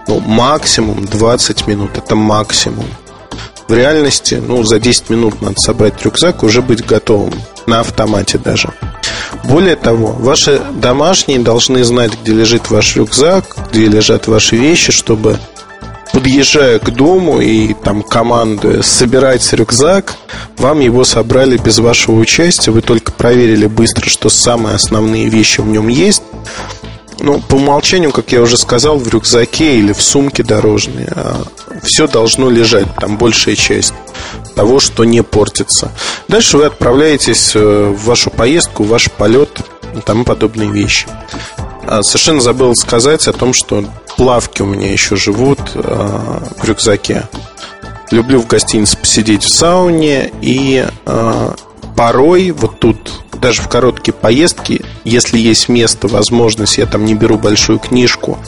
ну, 0.09 0.19
максимум 0.19 1.05
20 1.05 1.67
минут. 1.67 1.91
Это 1.95 2.15
максимум. 2.15 2.85
В 3.67 3.73
реальности, 3.73 4.41
ну, 4.45 4.63
за 4.63 4.79
10 4.79 5.11
минут 5.11 5.41
надо 5.43 5.55
собрать 5.59 6.03
рюкзак, 6.03 6.41
уже 6.41 6.63
быть 6.63 6.83
готовым 6.83 7.33
на 7.67 7.81
автомате 7.81 8.39
даже. 8.39 8.73
Более 9.43 9.75
того, 9.75 10.07
ваши 10.07 10.59
домашние 10.73 11.37
должны 11.37 11.83
знать, 11.83 12.11
где 12.21 12.33
лежит 12.33 12.71
ваш 12.71 12.95
рюкзак, 12.95 13.55
где 13.69 13.85
лежат 13.85 14.27
ваши 14.27 14.55
вещи, 14.55 14.91
чтобы 14.91 15.37
подъезжая 16.11 16.79
к 16.79 16.89
дому 16.89 17.39
и 17.39 17.75
там 17.75 18.01
командуя 18.01 18.81
собирать 18.81 19.53
рюкзак, 19.53 20.15
вам 20.57 20.79
его 20.79 21.03
собрали 21.03 21.57
без 21.57 21.77
вашего 21.77 22.15
участия, 22.15 22.71
вы 22.71 22.81
только 22.81 23.11
проверили 23.11 23.67
быстро, 23.67 24.09
что 24.09 24.29
самые 24.29 24.75
основные 24.75 25.29
вещи 25.29 25.61
в 25.61 25.67
нем 25.67 25.87
есть. 25.87 26.23
Ну, 27.21 27.41
по 27.41 27.55
умолчанию, 27.55 28.11
как 28.11 28.31
я 28.31 28.41
уже 28.41 28.57
сказал, 28.57 28.97
в 28.97 29.07
рюкзаке 29.07 29.77
или 29.77 29.91
в 29.91 30.01
сумке 30.01 30.41
дорожной 30.41 31.07
а, 31.11 31.43
все 31.83 32.07
должно 32.07 32.49
лежать, 32.49 32.87
там 32.95 33.17
большая 33.17 33.55
часть 33.55 33.93
того, 34.55 34.79
что 34.79 35.03
не 35.03 35.21
портится. 35.21 35.91
Дальше 36.27 36.57
вы 36.57 36.65
отправляетесь 36.65 37.53
э, 37.55 37.59
в 37.59 38.05
вашу 38.05 38.29
поездку, 38.29 38.83
в 38.83 38.87
ваш 38.87 39.11
полет 39.11 39.61
и 39.95 40.01
тому 40.01 40.23
подобные 40.23 40.71
вещи. 40.71 41.07
А, 41.85 42.03
совершенно 42.03 42.41
забыл 42.41 42.75
сказать 42.75 43.27
о 43.27 43.33
том, 43.33 43.53
что 43.53 43.83
плавки 44.15 44.61
у 44.61 44.65
меня 44.65 44.91
еще 44.91 45.15
живут 45.15 45.59
э, 45.75 46.39
в 46.57 46.63
рюкзаке. 46.63 47.27
Люблю 48.11 48.39
в 48.41 48.47
гостинице 48.47 48.97
посидеть 48.97 49.43
в 49.43 49.49
сауне 49.49 50.31
и 50.41 50.85
порой 51.99 52.51
вот 52.51 52.79
тут 52.79 52.97
даже 53.41 53.61
в 53.61 53.67
короткие 53.67 54.13
поездки, 54.13 54.85
если 55.03 55.37
есть 55.37 55.67
место, 55.67 56.07
возможность, 56.07 56.77
я 56.77 56.85
там 56.85 57.03
не 57.03 57.13
беру 57.13 57.37
большую 57.37 57.77
книжку, 57.77 58.39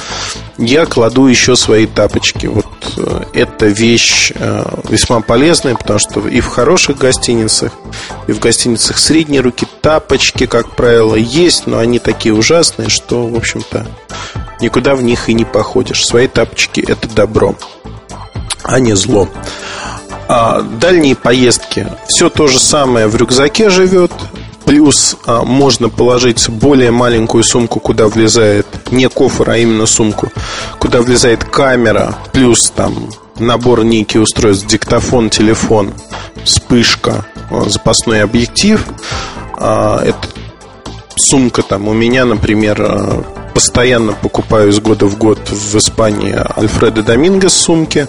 я 0.57 0.85
кладу 0.85 1.27
еще 1.27 1.57
свои 1.57 1.85
тапочки. 1.85 2.45
Вот 2.45 2.65
э, 2.95 3.23
эта 3.33 3.65
вещь 3.65 4.31
э, 4.33 4.63
весьма 4.87 5.19
полезная, 5.19 5.75
потому 5.75 5.99
что 5.99 6.25
и 6.29 6.39
в 6.39 6.47
хороших 6.47 6.97
гостиницах, 6.97 7.73
и 8.27 8.31
в 8.31 8.39
гостиницах 8.39 8.97
средней 8.97 9.41
руки 9.41 9.67
тапочки, 9.81 10.45
как 10.45 10.73
правило, 10.77 11.15
есть, 11.15 11.67
но 11.67 11.79
они 11.79 11.99
такие 11.99 12.33
ужасные, 12.33 12.87
что, 12.87 13.27
в 13.27 13.35
общем-то, 13.35 13.85
никуда 14.61 14.95
в 14.95 15.03
них 15.03 15.27
и 15.27 15.33
не 15.33 15.43
походишь. 15.43 16.05
Свои 16.05 16.27
тапочки– 16.27 16.79
это 16.87 17.09
добро, 17.09 17.57
а 18.63 18.79
не 18.79 18.95
зло. 18.95 19.27
А 20.33 20.61
дальние 20.61 21.15
поездки. 21.15 21.87
Все 22.07 22.29
то 22.29 22.47
же 22.47 22.57
самое 22.57 23.07
в 23.07 23.15
рюкзаке 23.17 23.69
живет 23.69 24.13
Плюс 24.63 25.17
а, 25.25 25.43
можно 25.43 25.89
положить 25.89 26.47
более 26.49 26.91
маленькую 26.91 27.43
сумку, 27.43 27.81
куда 27.81 28.07
влезает 28.07 28.65
не 28.91 29.09
кофр, 29.09 29.49
а 29.49 29.57
именно 29.57 29.85
сумку, 29.85 30.31
куда 30.79 31.01
влезает 31.01 31.43
камера, 31.43 32.15
плюс 32.31 32.71
там 32.71 33.09
набор 33.39 33.83
некий 33.83 34.19
устройств, 34.19 34.67
диктофон, 34.67 35.29
телефон, 35.29 35.93
вспышка, 36.45 37.25
а, 37.49 37.67
запасной 37.67 38.23
объектив. 38.23 38.85
А, 39.57 40.01
это 40.01 40.29
сумка 41.17 41.63
там 41.63 41.89
у 41.89 41.93
меня, 41.93 42.23
например, 42.23 42.81
а, 42.81 43.23
постоянно 43.53 44.13
покупаю 44.13 44.69
из 44.69 44.79
года 44.79 45.05
в 45.07 45.17
год 45.17 45.39
в 45.49 45.75
Испании 45.75 46.35
Альфредо 46.57 47.03
Домингес 47.03 47.53
сумки. 47.53 48.07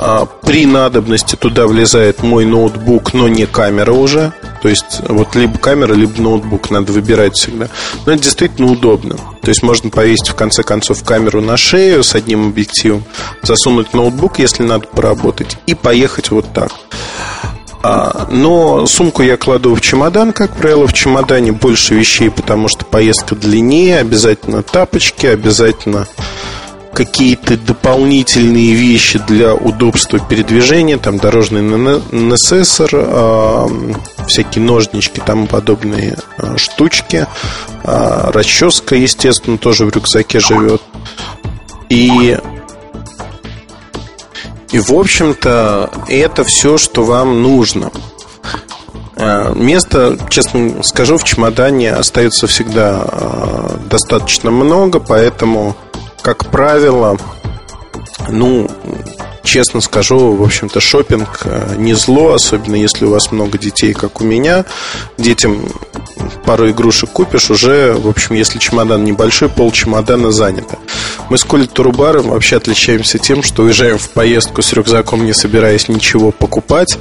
А, 0.00 0.26
при 0.26 0.64
надобности 0.64 1.34
туда 1.34 1.66
влезает 1.66 2.22
мой 2.22 2.44
ноутбук, 2.44 3.14
но 3.14 3.28
не 3.28 3.46
камера 3.46 3.92
уже. 3.92 4.32
То 4.62 4.68
есть 4.68 5.00
вот 5.08 5.34
либо 5.34 5.58
камера, 5.58 5.92
либо 5.92 6.20
ноутбук 6.20 6.70
надо 6.70 6.92
выбирать 6.92 7.34
всегда. 7.34 7.68
Но 8.06 8.12
это 8.12 8.22
действительно 8.22 8.70
удобно. 8.70 9.16
То 9.42 9.48
есть 9.48 9.62
можно 9.62 9.90
повесить 9.90 10.28
в 10.28 10.34
конце 10.34 10.62
концов 10.62 11.02
камеру 11.02 11.40
на 11.40 11.56
шею 11.56 12.04
с 12.04 12.14
одним 12.14 12.48
объективом, 12.48 13.04
засунуть 13.42 13.92
ноутбук, 13.92 14.38
если 14.38 14.62
надо 14.62 14.86
поработать, 14.86 15.58
и 15.66 15.74
поехать 15.74 16.30
вот 16.30 16.46
так. 16.52 16.70
А, 17.82 18.26
но 18.30 18.86
сумку 18.86 19.22
я 19.22 19.36
кладу 19.36 19.74
в 19.74 19.80
чемодан, 19.80 20.32
как 20.32 20.56
правило, 20.56 20.86
в 20.86 20.92
чемодане 20.92 21.52
больше 21.52 21.94
вещей, 21.94 22.30
потому 22.30 22.68
что 22.68 22.84
поездка 22.84 23.34
длиннее, 23.34 23.98
обязательно 23.98 24.62
тапочки, 24.62 25.26
обязательно 25.26 26.06
какие-то 26.98 27.56
дополнительные 27.56 28.74
вещи 28.74 29.20
для 29.28 29.54
удобства 29.54 30.18
передвижения, 30.18 30.98
там 30.98 31.18
дорожный 31.18 31.62
несессор, 31.62 32.90
а, 32.92 33.68
всякие 34.26 34.64
ножнички, 34.64 35.22
там 35.24 35.46
подобные 35.46 36.16
а, 36.38 36.58
штучки, 36.58 37.26
расческа, 37.84 38.96
естественно, 38.96 39.58
тоже 39.58 39.86
в 39.86 39.90
рюкзаке 39.90 40.40
живет. 40.40 40.82
И 41.88 42.36
и, 44.72 44.80
в 44.80 44.92
общем-то, 44.92 45.90
это 46.08 46.44
все, 46.44 46.76
что 46.76 47.04
вам 47.04 47.42
нужно. 47.42 47.90
Э, 49.16 49.52
места, 49.54 50.16
честно 50.28 50.82
скажу, 50.82 51.16
в 51.16 51.24
чемодане 51.24 51.92
остается 51.92 52.46
всегда 52.46 53.04
э, 53.04 53.76
достаточно 53.90 54.50
много, 54.50 55.00
поэтому, 55.00 55.74
как 56.22 56.46
правило, 56.50 57.16
ну, 58.28 58.68
честно 59.48 59.80
скажу, 59.80 60.34
в 60.34 60.42
общем-то, 60.42 60.80
шопинг 60.80 61.40
э, 61.44 61.74
не 61.78 61.94
зло, 61.94 62.34
особенно 62.34 62.76
если 62.76 63.06
у 63.06 63.10
вас 63.10 63.32
много 63.32 63.56
детей, 63.56 63.94
как 63.94 64.20
у 64.20 64.24
меня. 64.24 64.66
Детям 65.16 65.66
пару 66.44 66.70
игрушек 66.70 67.10
купишь, 67.10 67.50
уже, 67.50 67.94
в 67.94 68.08
общем, 68.08 68.34
если 68.34 68.58
чемодан 68.58 69.04
небольшой, 69.04 69.48
пол 69.48 69.72
чемодана 69.72 70.32
занято. 70.32 70.78
Мы 71.30 71.38
с 71.38 71.44
Колей 71.44 71.66
Турубаром 71.66 72.28
вообще 72.28 72.56
отличаемся 72.56 73.18
тем, 73.18 73.42
что 73.42 73.62
уезжаем 73.62 73.98
в 73.98 74.10
поездку 74.10 74.60
с 74.60 74.72
рюкзаком, 74.72 75.24
не 75.24 75.32
собираясь 75.32 75.88
ничего 75.88 76.30
покупать. 76.30 76.98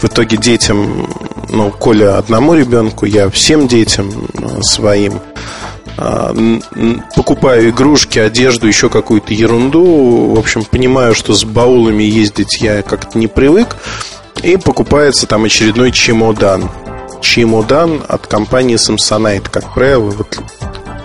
В 0.00 0.04
итоге 0.04 0.36
детям, 0.36 1.08
ну, 1.48 1.70
Коля 1.70 2.18
одному 2.18 2.54
ребенку, 2.54 3.04
я 3.04 3.28
всем 3.30 3.66
детям 3.66 4.28
э, 4.34 4.62
своим 4.62 5.20
покупаю 7.14 7.70
игрушки, 7.70 8.18
одежду, 8.18 8.66
еще 8.66 8.88
какую-то 8.88 9.34
ерунду. 9.34 10.34
В 10.34 10.38
общем, 10.38 10.64
понимаю, 10.64 11.14
что 11.14 11.34
с 11.34 11.44
баулами 11.44 12.02
ездить 12.02 12.60
я 12.60 12.82
как-то 12.82 13.18
не 13.18 13.26
привык. 13.26 13.76
И 14.42 14.56
покупается 14.56 15.26
там 15.26 15.44
очередной 15.44 15.92
чемодан. 15.92 16.70
Чемодан 17.20 18.02
от 18.08 18.26
компании 18.26 18.76
Samsonite. 18.76 19.48
Как 19.50 19.74
правило, 19.74 20.10
вот 20.10 20.38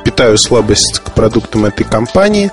питаю 0.05 0.37
слабость 0.37 1.01
к 1.03 1.11
продуктам 1.11 1.65
этой 1.65 1.83
компании. 1.83 2.51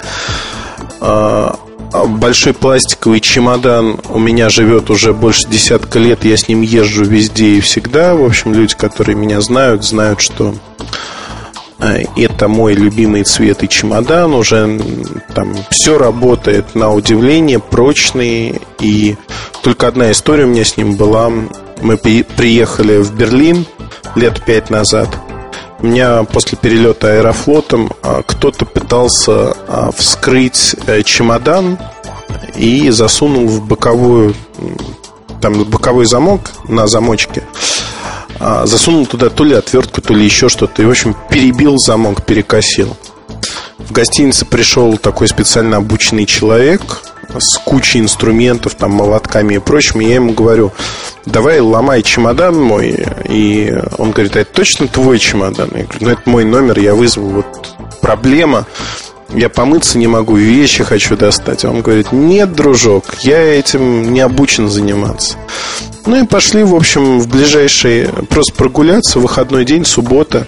А, 1.00 1.56
большой 1.92 2.54
пластиковый 2.54 3.20
чемодан 3.20 4.00
у 4.08 4.18
меня 4.18 4.48
живет 4.48 4.90
уже 4.90 5.12
больше 5.12 5.46
десятка 5.48 6.00
лет. 6.00 6.24
Я 6.24 6.36
с 6.36 6.48
ним 6.48 6.62
езжу 6.62 7.04
везде 7.04 7.56
и 7.56 7.60
всегда. 7.60 8.16
В 8.16 8.24
общем, 8.24 8.52
люди, 8.52 8.74
которые 8.74 9.14
меня 9.14 9.40
знают, 9.40 9.84
знают, 9.84 10.20
что 10.20 10.54
это 12.16 12.48
мой 12.48 12.74
любимый 12.74 13.24
цвет 13.24 13.62
и 13.62 13.68
чемодан. 13.68 14.34
Уже 14.34 14.80
там 15.34 15.54
все 15.70 15.98
работает 15.98 16.74
на 16.74 16.92
удивление, 16.92 17.58
прочный. 17.58 18.60
И 18.80 19.16
только 19.62 19.88
одна 19.88 20.10
история 20.12 20.44
у 20.44 20.48
меня 20.48 20.64
с 20.64 20.76
ним 20.76 20.96
была. 20.96 21.30
Мы 21.80 21.96
приехали 21.96 22.98
в 22.98 23.14
Берлин 23.14 23.66
лет 24.14 24.44
пять 24.44 24.70
назад. 24.70 25.08
У 25.80 25.86
меня 25.86 26.22
после 26.22 26.56
перелета 26.56 27.14
аэрофлотом 27.14 27.90
а, 28.02 28.22
кто-то 28.22 28.64
пытался 28.64 29.56
а, 29.66 29.90
вскрыть 29.90 30.76
э, 30.86 31.02
чемодан 31.02 31.76
и 32.54 32.88
засунул 32.90 33.48
в 33.48 33.66
боковую 33.66 34.34
там 35.40 35.64
боковой 35.64 36.06
замок 36.06 36.52
на 36.68 36.86
замочке 36.86 37.42
а, 37.42 37.81
засунул 38.64 39.06
туда 39.06 39.30
то 39.30 39.44
ли 39.44 39.54
отвертку, 39.54 40.00
то 40.00 40.14
ли 40.14 40.24
еще 40.24 40.48
что-то. 40.48 40.82
И, 40.82 40.84
в 40.84 40.90
общем, 40.90 41.16
перебил 41.30 41.78
замок, 41.78 42.24
перекосил. 42.24 42.96
В 43.78 43.92
гостинице 43.92 44.44
пришел 44.46 44.96
такой 44.96 45.28
специально 45.28 45.76
обученный 45.76 46.26
человек 46.26 47.02
с 47.38 47.56
кучей 47.58 48.00
инструментов, 48.00 48.74
там, 48.74 48.92
молотками 48.92 49.54
и 49.54 49.58
прочим. 49.58 50.00
И 50.00 50.06
я 50.06 50.16
ему 50.16 50.32
говорю, 50.32 50.72
давай 51.26 51.60
ломай 51.60 52.02
чемодан 52.02 52.60
мой. 52.60 53.06
И 53.28 53.72
он 53.98 54.12
говорит, 54.12 54.36
а 54.36 54.40
это 54.40 54.52
точно 54.52 54.88
твой 54.88 55.18
чемодан? 55.18 55.70
Я 55.74 55.84
говорю, 55.84 55.98
ну, 56.00 56.10
это 56.10 56.22
мой 56.26 56.44
номер, 56.44 56.78
я 56.78 56.94
вызову. 56.94 57.28
Вот 57.28 57.74
проблема. 58.00 58.66
Я 59.34 59.48
помыться 59.48 59.98
не 59.98 60.06
могу, 60.06 60.36
вещи 60.36 60.84
хочу 60.84 61.16
достать. 61.16 61.64
А 61.64 61.70
он 61.70 61.80
говорит, 61.80 62.12
нет, 62.12 62.52
дружок, 62.52 63.04
я 63.20 63.38
этим 63.38 64.12
не 64.12 64.20
обучен 64.20 64.68
заниматься. 64.68 65.38
Ну 66.04 66.24
и 66.24 66.26
пошли, 66.26 66.64
в 66.64 66.74
общем, 66.74 67.20
в 67.20 67.28
ближайший, 67.28 68.08
просто 68.28 68.54
прогуляться, 68.54 69.20
выходной 69.20 69.64
день, 69.64 69.84
суббота. 69.84 70.46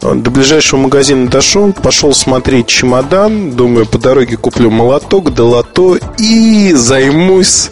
До 0.00 0.30
ближайшего 0.30 0.80
магазина 0.80 1.28
дошел, 1.28 1.72
пошел 1.72 2.12
смотреть 2.12 2.66
чемодан, 2.66 3.52
думаю, 3.52 3.86
по 3.86 3.98
дороге 3.98 4.36
куплю 4.36 4.70
молоток, 4.70 5.32
долото 5.34 5.98
и 6.18 6.72
займусь 6.74 7.70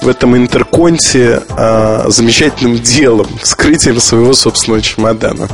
в 0.00 0.08
этом 0.08 0.36
интерконте 0.36 1.42
а, 1.50 2.04
замечательным 2.08 2.78
делом, 2.78 3.26
скрытием 3.42 4.00
своего 4.00 4.32
собственного 4.32 4.82
чемодана. 4.82 5.48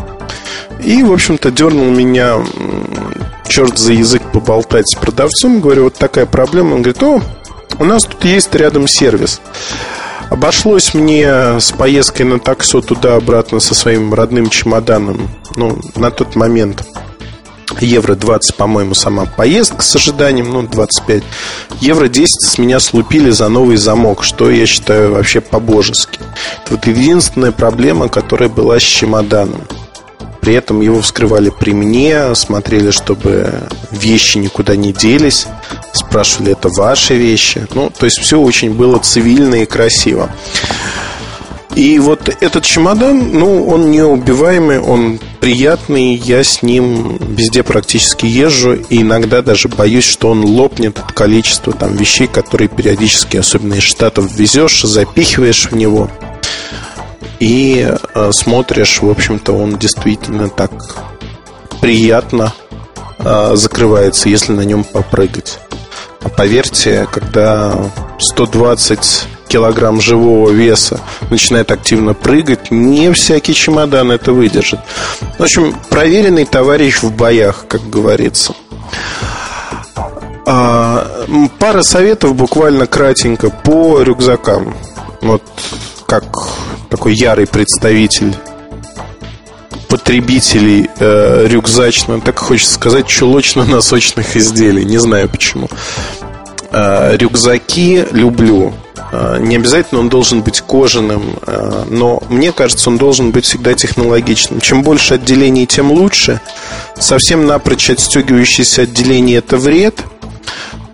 И, 0.82 1.02
в 1.02 1.12
общем-то, 1.12 1.50
дернул 1.50 1.90
меня 1.90 2.44
черт 3.48 3.78
за 3.78 3.92
язык 3.92 4.22
поболтать 4.32 4.90
с 4.90 4.94
продавцом. 4.94 5.60
Говорю, 5.60 5.84
вот 5.84 5.94
такая 5.94 6.26
проблема. 6.26 6.74
Он 6.74 6.82
говорит, 6.82 7.02
о, 7.02 7.22
у 7.78 7.84
нас 7.84 8.04
тут 8.04 8.24
есть 8.24 8.54
рядом 8.54 8.88
сервис. 8.88 9.40
Обошлось 10.32 10.94
мне 10.94 11.60
с 11.60 11.72
поездкой 11.72 12.24
на 12.24 12.40
таксо 12.40 12.80
туда-обратно 12.80 13.60
со 13.60 13.74
своим 13.74 14.14
родным 14.14 14.48
чемоданом, 14.48 15.28
ну, 15.56 15.78
на 15.94 16.10
тот 16.10 16.36
момент 16.36 16.86
евро 17.82 18.14
20, 18.14 18.56
по-моему, 18.56 18.94
сама 18.94 19.26
поездка 19.26 19.82
с 19.82 19.94
ожиданием, 19.94 20.50
ну, 20.50 20.62
25. 20.62 21.22
Евро 21.82 22.08
10 22.08 22.48
с 22.48 22.56
меня 22.56 22.80
слупили 22.80 23.28
за 23.28 23.50
новый 23.50 23.76
замок, 23.76 24.24
что 24.24 24.50
я 24.50 24.64
считаю 24.64 25.12
вообще 25.12 25.42
по-божески. 25.42 26.18
Это 26.64 26.76
вот 26.76 26.86
единственная 26.86 27.52
проблема, 27.52 28.08
которая 28.08 28.48
была 28.48 28.80
с 28.80 28.82
чемоданом. 28.82 29.60
При 30.42 30.54
этом 30.54 30.80
его 30.80 31.00
вскрывали 31.00 31.50
при 31.50 31.72
мне, 31.72 32.34
смотрели, 32.34 32.90
чтобы 32.90 33.62
вещи 33.92 34.38
никуда 34.38 34.74
не 34.74 34.92
делись, 34.92 35.46
спрашивали, 35.92 36.50
это 36.50 36.68
ваши 36.68 37.14
вещи. 37.14 37.68
Ну, 37.74 37.90
то 37.96 38.06
есть 38.06 38.18
все 38.18 38.40
очень 38.40 38.72
было 38.72 38.98
цивильно 38.98 39.62
и 39.62 39.66
красиво. 39.66 40.30
И 41.76 42.00
вот 42.00 42.28
этот 42.40 42.64
чемодан, 42.64 43.30
ну, 43.32 43.68
он 43.68 43.92
неубиваемый, 43.92 44.80
он 44.80 45.20
приятный, 45.38 46.16
я 46.16 46.42
с 46.42 46.60
ним 46.60 47.18
везде 47.18 47.62
практически 47.62 48.26
езжу, 48.26 48.74
и 48.74 49.02
иногда 49.02 49.42
даже 49.42 49.68
боюсь, 49.68 50.04
что 50.04 50.28
он 50.28 50.44
лопнет 50.44 50.98
от 50.98 51.12
количества 51.12 51.72
там 51.72 51.94
вещей, 51.94 52.26
которые 52.26 52.66
периодически, 52.66 53.36
особенно 53.36 53.74
из 53.74 53.84
Штатов, 53.84 54.32
везешь, 54.36 54.82
запихиваешь 54.82 55.68
в 55.70 55.76
него 55.76 56.10
и 57.42 57.84
э, 58.14 58.30
смотришь, 58.32 59.02
в 59.02 59.10
общем-то, 59.10 59.52
он 59.52 59.76
действительно 59.76 60.48
так 60.48 60.70
приятно 61.80 62.52
э, 63.18 63.56
закрывается, 63.56 64.28
если 64.28 64.52
на 64.52 64.60
нем 64.60 64.84
попрыгать. 64.84 65.58
А 66.22 66.28
поверьте, 66.28 67.08
когда 67.10 67.90
120 68.20 69.24
килограмм 69.48 70.00
живого 70.00 70.50
веса 70.50 71.00
начинает 71.30 71.72
активно 71.72 72.14
прыгать, 72.14 72.70
не 72.70 73.12
всякий 73.12 73.54
чемодан 73.54 74.12
это 74.12 74.32
выдержит. 74.32 74.78
В 75.36 75.42
общем, 75.42 75.74
проверенный 75.90 76.44
товарищ 76.44 77.02
в 77.02 77.10
боях, 77.10 77.64
как 77.66 77.90
говорится. 77.90 78.54
А, 80.46 81.26
пара 81.58 81.82
советов 81.82 82.36
буквально 82.36 82.86
кратенько 82.86 83.50
по 83.50 84.00
рюкзакам. 84.00 84.76
Вот 85.22 85.42
как 86.06 86.24
такой 87.02 87.14
ярый 87.16 87.48
представитель 87.48 88.32
потребителей 89.88 90.88
э, 91.00 91.48
рюкзачно, 91.48 92.20
так 92.20 92.38
хочется 92.38 92.74
сказать, 92.74 93.08
чулочно-носочных 93.08 94.36
изделий. 94.36 94.84
Не 94.84 94.98
знаю 94.98 95.28
почему. 95.28 95.68
Э, 96.70 97.16
рюкзаки 97.16 98.04
люблю. 98.12 98.72
Э, 99.10 99.38
не 99.40 99.56
обязательно 99.56 100.00
он 100.00 100.10
должен 100.10 100.42
быть 100.42 100.60
кожаным, 100.60 101.40
э, 101.44 101.86
но 101.90 102.22
мне 102.28 102.52
кажется, 102.52 102.88
он 102.88 102.98
должен 102.98 103.32
быть 103.32 103.46
всегда 103.46 103.74
технологичным. 103.74 104.60
Чем 104.60 104.84
больше 104.84 105.14
отделений, 105.14 105.66
тем 105.66 105.90
лучше. 105.90 106.40
Совсем 106.96 107.46
напрочь 107.46 107.90
отстегивающиеся 107.90 108.82
отделения– 108.82 109.36
это 109.38 109.56
вред. 109.56 110.04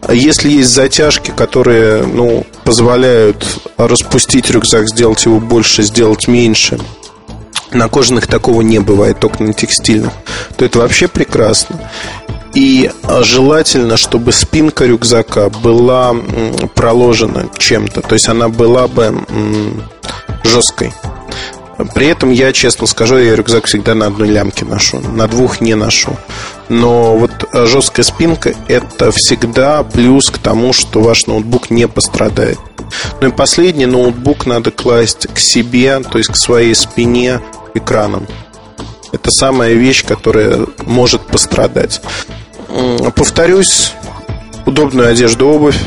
Если 0.09 0.51
есть 0.51 0.71
затяжки, 0.71 1.33
которые 1.33 2.05
ну, 2.05 2.47
позволяют 2.65 3.45
распустить 3.77 4.51
рюкзак, 4.51 4.89
сделать 4.89 5.25
его 5.25 5.41
больше, 5.41 5.83
сделать 5.83 6.29
меньше, 6.29 6.79
на 7.73 7.89
кожаных 7.89 8.27
такого 8.27 8.63
не 8.63 8.79
бывает, 8.79 9.21
только 9.21 9.43
на 9.43 9.53
текстильных, 9.53 10.13
то 10.57 10.65
это 10.65 10.79
вообще 10.79 11.09
прекрасно. 11.09 11.91
И 12.55 12.91
а, 13.03 13.23
желательно, 13.23 13.97
чтобы 13.97 14.33
спинка 14.33 14.87
рюкзака 14.87 15.51
была 15.51 16.15
проложена 16.75 17.51
чем-то. 17.59 18.01
То 18.01 18.15
есть 18.15 18.29
она 18.29 18.49
была 18.49 18.89
бы 18.89 19.15
жесткой. 20.45 20.93
При 21.95 22.09
этом 22.09 22.31
я, 22.31 22.53
честно 22.53 22.87
скажу, 22.87 23.19
я 23.19 23.37
рюкзак 23.37 23.67
всегда 23.67 23.95
на 23.95 24.07
одной 24.07 24.29
лямке 24.29 24.65
ношу, 24.65 24.99
на 24.99 25.29
двух 25.29 25.61
не 25.61 25.75
ношу. 25.75 26.17
Но 26.69 27.17
вот 27.17 27.33
а, 27.53 27.67
жесткая 27.67 28.05
спинка– 28.05 28.55
это 28.69 29.11
всегда 29.11 29.83
плюс 29.83 30.31
к 30.31 30.39
тому, 30.39 30.73
что 30.73 31.01
ваш 31.01 31.27
ноутбук 31.27 31.71
не 31.71 31.89
пострадает. 31.89 32.59
Ну 33.21 33.29
и 33.29 33.33
последний, 33.33 33.87
ноутбук 33.87 34.47
надо 34.47 34.71
класть 34.71 35.27
к 35.33 35.39
себе, 35.39 36.01
то 36.01 36.19
есть 36.19 36.31
к 36.31 36.37
своей 36.37 36.75
спине 36.75 37.41
экраном. 37.75 38.27
Это 39.13 39.31
самая 39.31 39.73
вещь, 39.73 40.05
которая 40.05 40.67
может 40.85 41.23
пострадать. 41.23 42.03
Повторюсь, 43.15 43.93
удобную 44.67 45.09
одежду, 45.09 45.49
обувь 45.49 45.79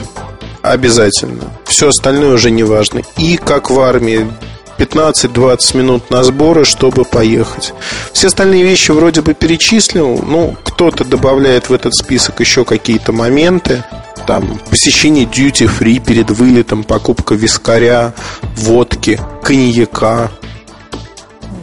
обязательно. 0.63 1.43
Все 1.65 1.89
остальное 1.89 2.33
уже 2.33 2.51
не 2.51 2.63
важно. 2.63 3.01
И 3.17 3.37
как 3.37 3.69
в 3.69 3.79
армии 3.79 4.27
15-20 4.77 5.77
минут 5.77 6.09
на 6.09 6.23
сборы, 6.23 6.65
чтобы 6.65 7.05
поехать. 7.05 7.73
Все 8.13 8.27
остальные 8.27 8.63
вещи 8.63 8.91
вроде 8.91 9.21
бы 9.21 9.33
перечислил. 9.33 10.21
Ну, 10.25 10.55
кто-то 10.63 11.05
добавляет 11.05 11.69
в 11.69 11.73
этот 11.73 11.95
список 11.95 12.39
еще 12.39 12.65
какие-то 12.65 13.11
моменты. 13.11 13.83
Там 14.27 14.59
посещение 14.69 15.25
duty 15.25 15.69
free 15.69 15.99
перед 15.99 16.29
вылетом, 16.29 16.83
покупка 16.83 17.35
вискаря, 17.35 18.13
водки, 18.55 19.19
коньяка, 19.43 20.31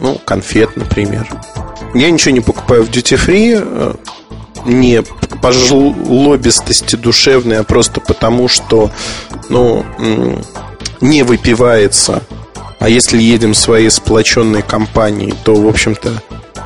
ну, 0.01 0.19
конфет, 0.25 0.75
например. 0.75 1.27
Я 1.93 2.11
ничего 2.11 2.31
не 2.31 2.41
покупаю 2.41 2.83
в 2.83 2.89
duty 2.89 3.17
free 3.17 3.59
э, 3.61 3.93
не 4.65 5.01
по 5.41 5.51
жлобистости 5.51 6.95
душевной, 6.95 7.59
а 7.59 7.63
просто 7.63 8.01
потому, 8.01 8.47
что 8.47 8.91
ну, 9.49 9.85
не 11.01 11.23
выпивается. 11.23 12.23
А 12.79 12.89
если 12.89 13.21
едем 13.21 13.53
своей 13.53 13.89
сплоченной 13.89 14.61
компанией, 14.61 15.33
то, 15.43 15.55
в 15.55 15.67
общем-то, 15.67 16.23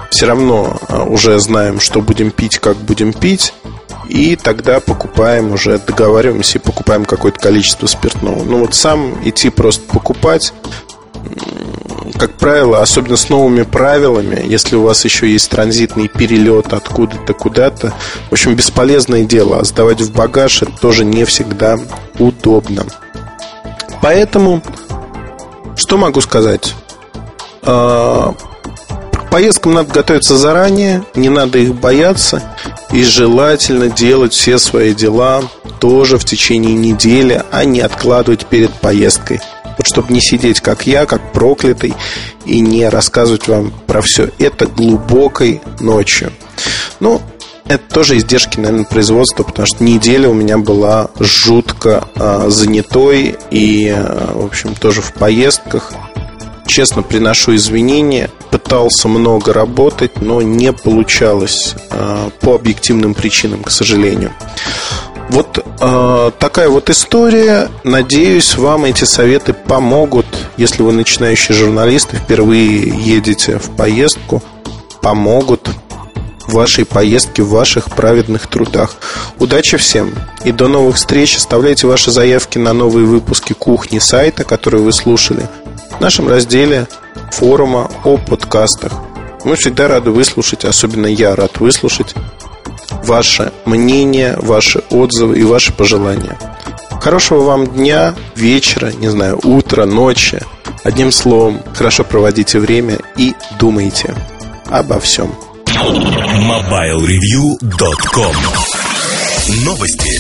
все 0.10 0.28
равно 0.28 0.78
э, 0.88 1.04
уже 1.04 1.40
знаем, 1.40 1.80
что 1.80 2.02
будем 2.02 2.32
пить, 2.32 2.60
как 2.60 2.78
будем 2.78 3.14
пить. 3.14 3.54
И 4.08 4.36
тогда 4.36 4.80
покупаем 4.80 5.54
уже, 5.54 5.80
договариваемся 5.80 6.60
и 6.60 6.62
покупаем 6.62 7.06
какое-то 7.06 7.40
количество 7.40 7.88
спиртного. 7.88 8.44
Ну 8.44 8.60
вот 8.60 8.76
сам 8.76 9.18
идти 9.28 9.50
просто 9.50 9.82
покупать 9.92 10.54
как 12.18 12.34
правило, 12.34 12.82
особенно 12.82 13.18
с 13.18 13.30
новыми 13.30 13.64
правилами, 13.64 14.44
если 14.46 14.76
у 14.76 14.84
вас 14.84 15.04
еще 15.04 15.30
есть 15.30 15.50
транзитный 15.50 16.08
перелет 16.08 16.74
откуда-то 16.74 17.34
куда-то, 17.34 17.94
в 18.30 18.34
общем, 18.34 18.56
бесполезное 18.56 19.24
дело. 19.24 19.60
А 19.60 19.64
сдавать 19.66 20.02
в 20.02 20.14
багаж 20.14 20.62
это 20.62 20.72
тоже 20.80 21.06
не 21.06 21.26
всегда 21.26 21.80
удобно. 22.20 22.86
Поэтому, 24.02 24.62
что 25.84 25.98
могу 25.98 26.22
сказать? 26.22 26.76
А, 27.62 28.34
поездкам 29.30 29.74
надо 29.74 29.92
готовиться 29.92 30.38
заранее, 30.38 31.04
не 31.14 31.28
надо 31.28 31.60
их 31.60 31.76
бояться. 31.76 32.42
И 32.94 33.04
желательно 33.04 33.90
делать 33.90 34.32
все 34.32 34.58
свои 34.60 34.94
дела 34.94 35.44
тоже 35.82 36.18
в 36.18 36.24
течение 36.24 36.74
недели, 36.74 37.44
а 37.52 37.66
не 37.66 37.82
откладывать 37.82 38.46
перед 38.46 38.72
поездкой. 38.72 39.42
Вот 39.78 39.86
чтобы 39.86 40.14
не 40.14 40.22
сидеть 40.22 40.62
как 40.62 40.88
я, 40.88 41.06
как 41.06 41.34
проклятый, 41.34 41.94
и 42.46 42.62
не 42.62 42.88
рассказывать 42.88 43.50
вам 43.50 43.74
про 43.86 44.02
все 44.02 44.30
это 44.40 44.68
глубокой 44.68 45.62
ночью. 45.82 46.32
Ну, 47.02 47.22
это 47.66 47.84
тоже 47.94 48.18
издержки, 48.18 48.60
наверное, 48.60 48.86
производства, 48.86 49.44
потому 49.44 49.66
что 49.66 49.84
неделя 49.84 50.30
у 50.30 50.34
меня 50.34 50.58
была 50.58 51.10
жутко 51.20 52.08
э, 52.16 52.46
занятой 52.50 53.36
и, 53.52 53.88
э, 53.88 54.34
в 54.34 54.46
общем, 54.46 54.76
тоже 54.76 55.02
в 55.02 55.14
поездках. 55.14 55.94
Честно 56.68 57.02
приношу 57.02 57.56
извинения, 57.56 58.30
пытался 58.50 59.08
много 59.08 59.54
работать, 59.54 60.22
но 60.22 60.42
не 60.42 60.74
получалось 60.74 61.76
э, 61.90 62.30
по 62.42 62.56
объективным 62.56 63.14
причинам, 63.14 63.64
к 63.64 63.72
сожалению. 63.72 64.32
Вот 65.30 65.66
э, 65.80 66.32
такая 66.38 66.70
вот 66.70 66.90
история. 66.90 67.70
Надеюсь, 67.84 68.56
вам 68.56 68.86
эти 68.86 69.06
советы 69.06 69.54
помогут, 69.54 70.26
если 70.58 70.84
вы 70.84 70.92
начинающий 70.92 71.56
журналист 71.56 72.14
и 72.14 72.18
впервые 72.18 72.90
едете 72.90 73.58
в 73.58 73.76
поездку, 73.76 74.44
помогут 75.02 75.70
вашей 76.48 76.86
поездке, 76.86 77.44
в 77.44 77.50
ваших 77.50 77.86
праведных 77.92 78.48
трудах. 78.48 78.96
Удачи 79.40 79.78
всем 79.78 80.14
и 80.44 80.52
до 80.52 80.68
новых 80.68 80.98
встреч. 80.98 81.38
Оставляйте 81.38 81.88
ваши 81.88 82.12
заявки 82.12 82.58
на 82.58 82.74
новые 82.74 83.06
выпуски 83.06 83.54
кухни 83.54 84.00
сайта, 84.00 84.44
которые 84.44 84.84
вы 84.84 84.92
слушали 84.92 85.48
в 85.98 86.02
нашем 86.02 86.28
разделе 86.28 86.88
форума 87.32 87.90
о 88.04 88.18
подкастах. 88.18 88.94
Мы 89.46 89.56
всегда 89.56 89.88
рады 89.88 90.12
выслушать, 90.12 90.66
особенно 90.66 91.08
я 91.08 91.36
рад 91.36 91.60
выслушать 91.60 92.16
ваше 93.04 93.52
мнение, 93.66 94.38
ваши 94.42 94.84
отзывы 94.90 95.40
и 95.40 95.44
ваши 95.44 95.74
пожелания. 95.74 96.38
Хорошего 97.02 97.42
вам 97.44 97.68
дня, 97.68 98.16
вечера, 98.36 98.92
не 98.92 99.10
знаю, 99.10 99.40
утра, 99.44 99.86
ночи. 99.86 100.40
Одним 100.84 101.12
словом, 101.12 101.62
хорошо 101.76 102.04
проводите 102.04 102.60
время 102.60 103.00
и 103.18 103.34
думайте 103.60 104.16
обо 104.70 105.00
всем. 105.00 105.34
MobileReview.com 105.76 108.36
Новости. 109.66 110.20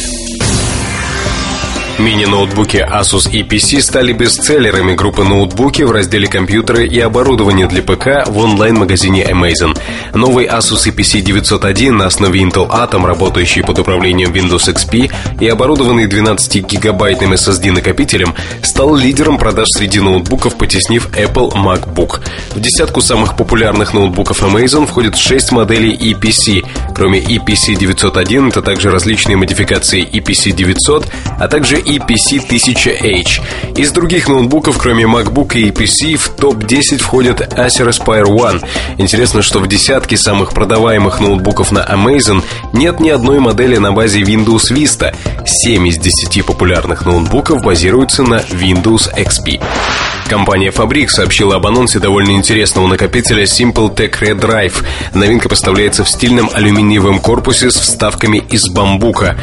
Мини-ноутбуки 1.99 2.77
Asus 2.77 3.29
и 3.31 3.43
PC 3.43 3.81
стали 3.81 4.13
бестселлерами 4.13 4.95
группы 4.95 5.23
ноутбуки 5.23 5.83
в 5.83 5.91
разделе 5.91 6.27
компьютеры 6.27 6.87
и 6.87 6.99
оборудование 6.99 7.67
для 7.67 7.83
ПК 7.83 8.27
в 8.27 8.39
онлайн-магазине 8.39 9.25
Amazon. 9.25 9.77
Новый 10.13 10.45
Asus 10.45 10.87
EPC 10.87 11.21
901 11.21 11.97
на 11.97 12.05
основе 12.05 12.41
Intel 12.41 12.69
Atom, 12.69 13.05
работающий 13.05 13.63
под 13.63 13.79
управлением 13.79 14.31
Windows 14.31 14.71
XP 14.71 15.11
и 15.39 15.47
оборудованный 15.47 16.05
12-гигабайтным 16.05 17.33
SSD-накопителем, 17.33 18.35
стал 18.61 18.95
лидером 18.95 19.37
продаж 19.37 19.69
среди 19.69 19.99
ноутбуков, 19.99 20.55
потеснив 20.55 21.07
Apple 21.09 21.51
MacBook. 21.53 22.21
В 22.53 22.59
десятку 22.59 23.01
самых 23.01 23.35
популярных 23.35 23.93
ноутбуков 23.93 24.43
Amazon 24.43 24.85
входит 24.85 25.17
6 25.17 25.51
моделей 25.51 25.95
EPC. 25.95 26.63
Кроме 26.93 27.19
EPC 27.19 27.75
901, 27.75 28.49
это 28.49 28.61
также 28.61 28.91
различные 28.91 29.37
модификации 29.37 30.07
EPC 30.07 30.51
900, 30.51 31.07
а 31.39 31.47
также 31.47 31.77
EPC 31.77 32.47
1000H. 32.47 33.77
Из 33.77 33.91
других 33.91 34.29
ноутбуков, 34.29 34.77
кроме 34.77 35.05
MacBook 35.05 35.57
и 35.57 35.71
EPC, 35.71 36.17
в 36.17 36.29
топ-10 36.29 36.99
входят 36.99 37.41
Acer 37.57 37.89
Aspire 37.89 38.25
One. 38.25 38.63
Интересно, 38.99 39.41
что 39.41 39.59
в 39.59 39.67
десятке 40.03 40.17
самых 40.17 40.53
продаваемых 40.53 41.19
ноутбуков 41.19 41.71
на 41.71 41.79
Amazon 41.79 42.43
нет 42.73 42.99
ни 42.99 43.09
одной 43.09 43.39
модели 43.39 43.77
на 43.77 43.93
базе 43.93 44.21
Windows 44.21 44.71
Vista. 44.71 45.15
7 45.45 45.87
из 45.87 45.97
10 45.97 46.45
популярных 46.45 47.05
ноутбуков 47.05 47.61
базируются 47.61 48.23
на 48.23 48.35
Windows 48.35 49.09
XP. 49.15 49.61
Компания 50.27 50.71
Fabric 50.71 51.07
сообщила 51.07 51.55
об 51.55 51.67
анонсе 51.67 51.99
довольно 51.99 52.31
интересного 52.31 52.87
накопителя 52.87 53.43
Simple 53.43 53.95
Tech 53.95 54.19
Red 54.19 54.39
Drive. 54.39 54.83
Новинка 55.13 55.47
поставляется 55.47 56.03
в 56.03 56.09
стильном 56.09 56.49
алюминиевом 56.53 57.19
корпусе 57.19 57.71
с 57.71 57.75
вставками 57.75 58.43
из 58.49 58.67
бамбука. 58.69 59.37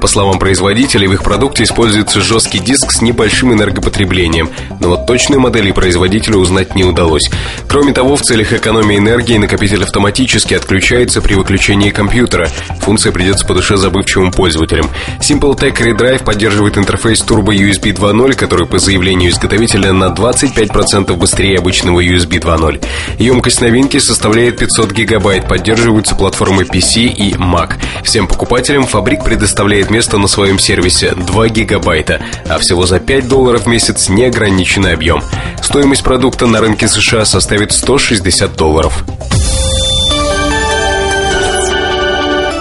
По 0.00 0.08
словам 0.08 0.38
производителей, 0.38 1.06
в 1.06 1.12
их 1.12 1.22
продукте 1.22 1.64
используется 1.64 2.22
жесткий 2.22 2.58
диск 2.58 2.90
с 2.90 3.02
небольшим 3.02 3.52
энергопотреблением, 3.52 4.48
но 4.80 4.88
вот 4.88 5.06
точную 5.06 5.40
модель 5.40 5.72
производителя 5.74 6.36
узнать 6.38 6.74
не 6.74 6.84
удалось. 6.84 7.28
Кроме 7.68 7.92
того, 7.92 8.16
в 8.16 8.22
целях 8.22 8.54
экономии 8.54 8.96
энергии 8.96 9.36
накопитель 9.36 9.84
автоматически 9.84 10.54
отключается 10.54 11.20
при 11.20 11.34
выключении 11.34 11.90
компьютера. 11.90 12.48
Функция 12.80 13.12
придется 13.12 13.46
по 13.46 13.52
душе 13.52 13.76
забывчивым 13.76 14.32
пользователям. 14.32 14.88
SimpleTech 15.20 15.76
ReDrive 15.76 16.24
поддерживает 16.24 16.78
интерфейс 16.78 17.22
Turbo 17.22 17.48
USB 17.54 17.92
2.0, 17.92 18.34
который 18.34 18.66
по 18.66 18.78
заявлению 18.78 19.30
изготовителя 19.30 19.92
на 19.92 20.06
25% 20.06 21.14
быстрее 21.14 21.58
обычного 21.58 22.02
USB 22.02 22.40
2.0. 22.40 22.82
Емкость 23.18 23.60
новинки 23.60 23.98
составляет 23.98 24.56
500 24.58 24.92
гигабайт, 24.92 25.46
поддерживаются 25.46 26.14
платформы 26.14 26.62
PC 26.62 27.02
и 27.02 27.34
Mac. 27.34 27.74
Всем 28.02 28.26
покупателям 28.26 28.86
фабрик 28.86 29.24
предоставляет 29.24 29.89
место 29.90 30.18
на 30.18 30.28
своем 30.28 30.58
сервисе 30.58 31.12
2 31.14 31.48
гигабайта, 31.48 32.22
а 32.48 32.58
всего 32.58 32.86
за 32.86 33.00
5 33.00 33.28
долларов 33.28 33.64
в 33.64 33.66
месяц 33.66 34.08
неограниченный 34.08 34.94
объем. 34.94 35.22
Стоимость 35.62 36.02
продукта 36.02 36.46
на 36.46 36.60
рынке 36.60 36.88
США 36.88 37.24
составит 37.24 37.72
160 37.72 38.56
долларов. 38.56 39.04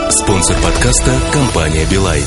Спонсор 0.10 0.56
подкаста– 0.58 1.12
компания 1.34 1.86
«Билайн». 1.90 2.26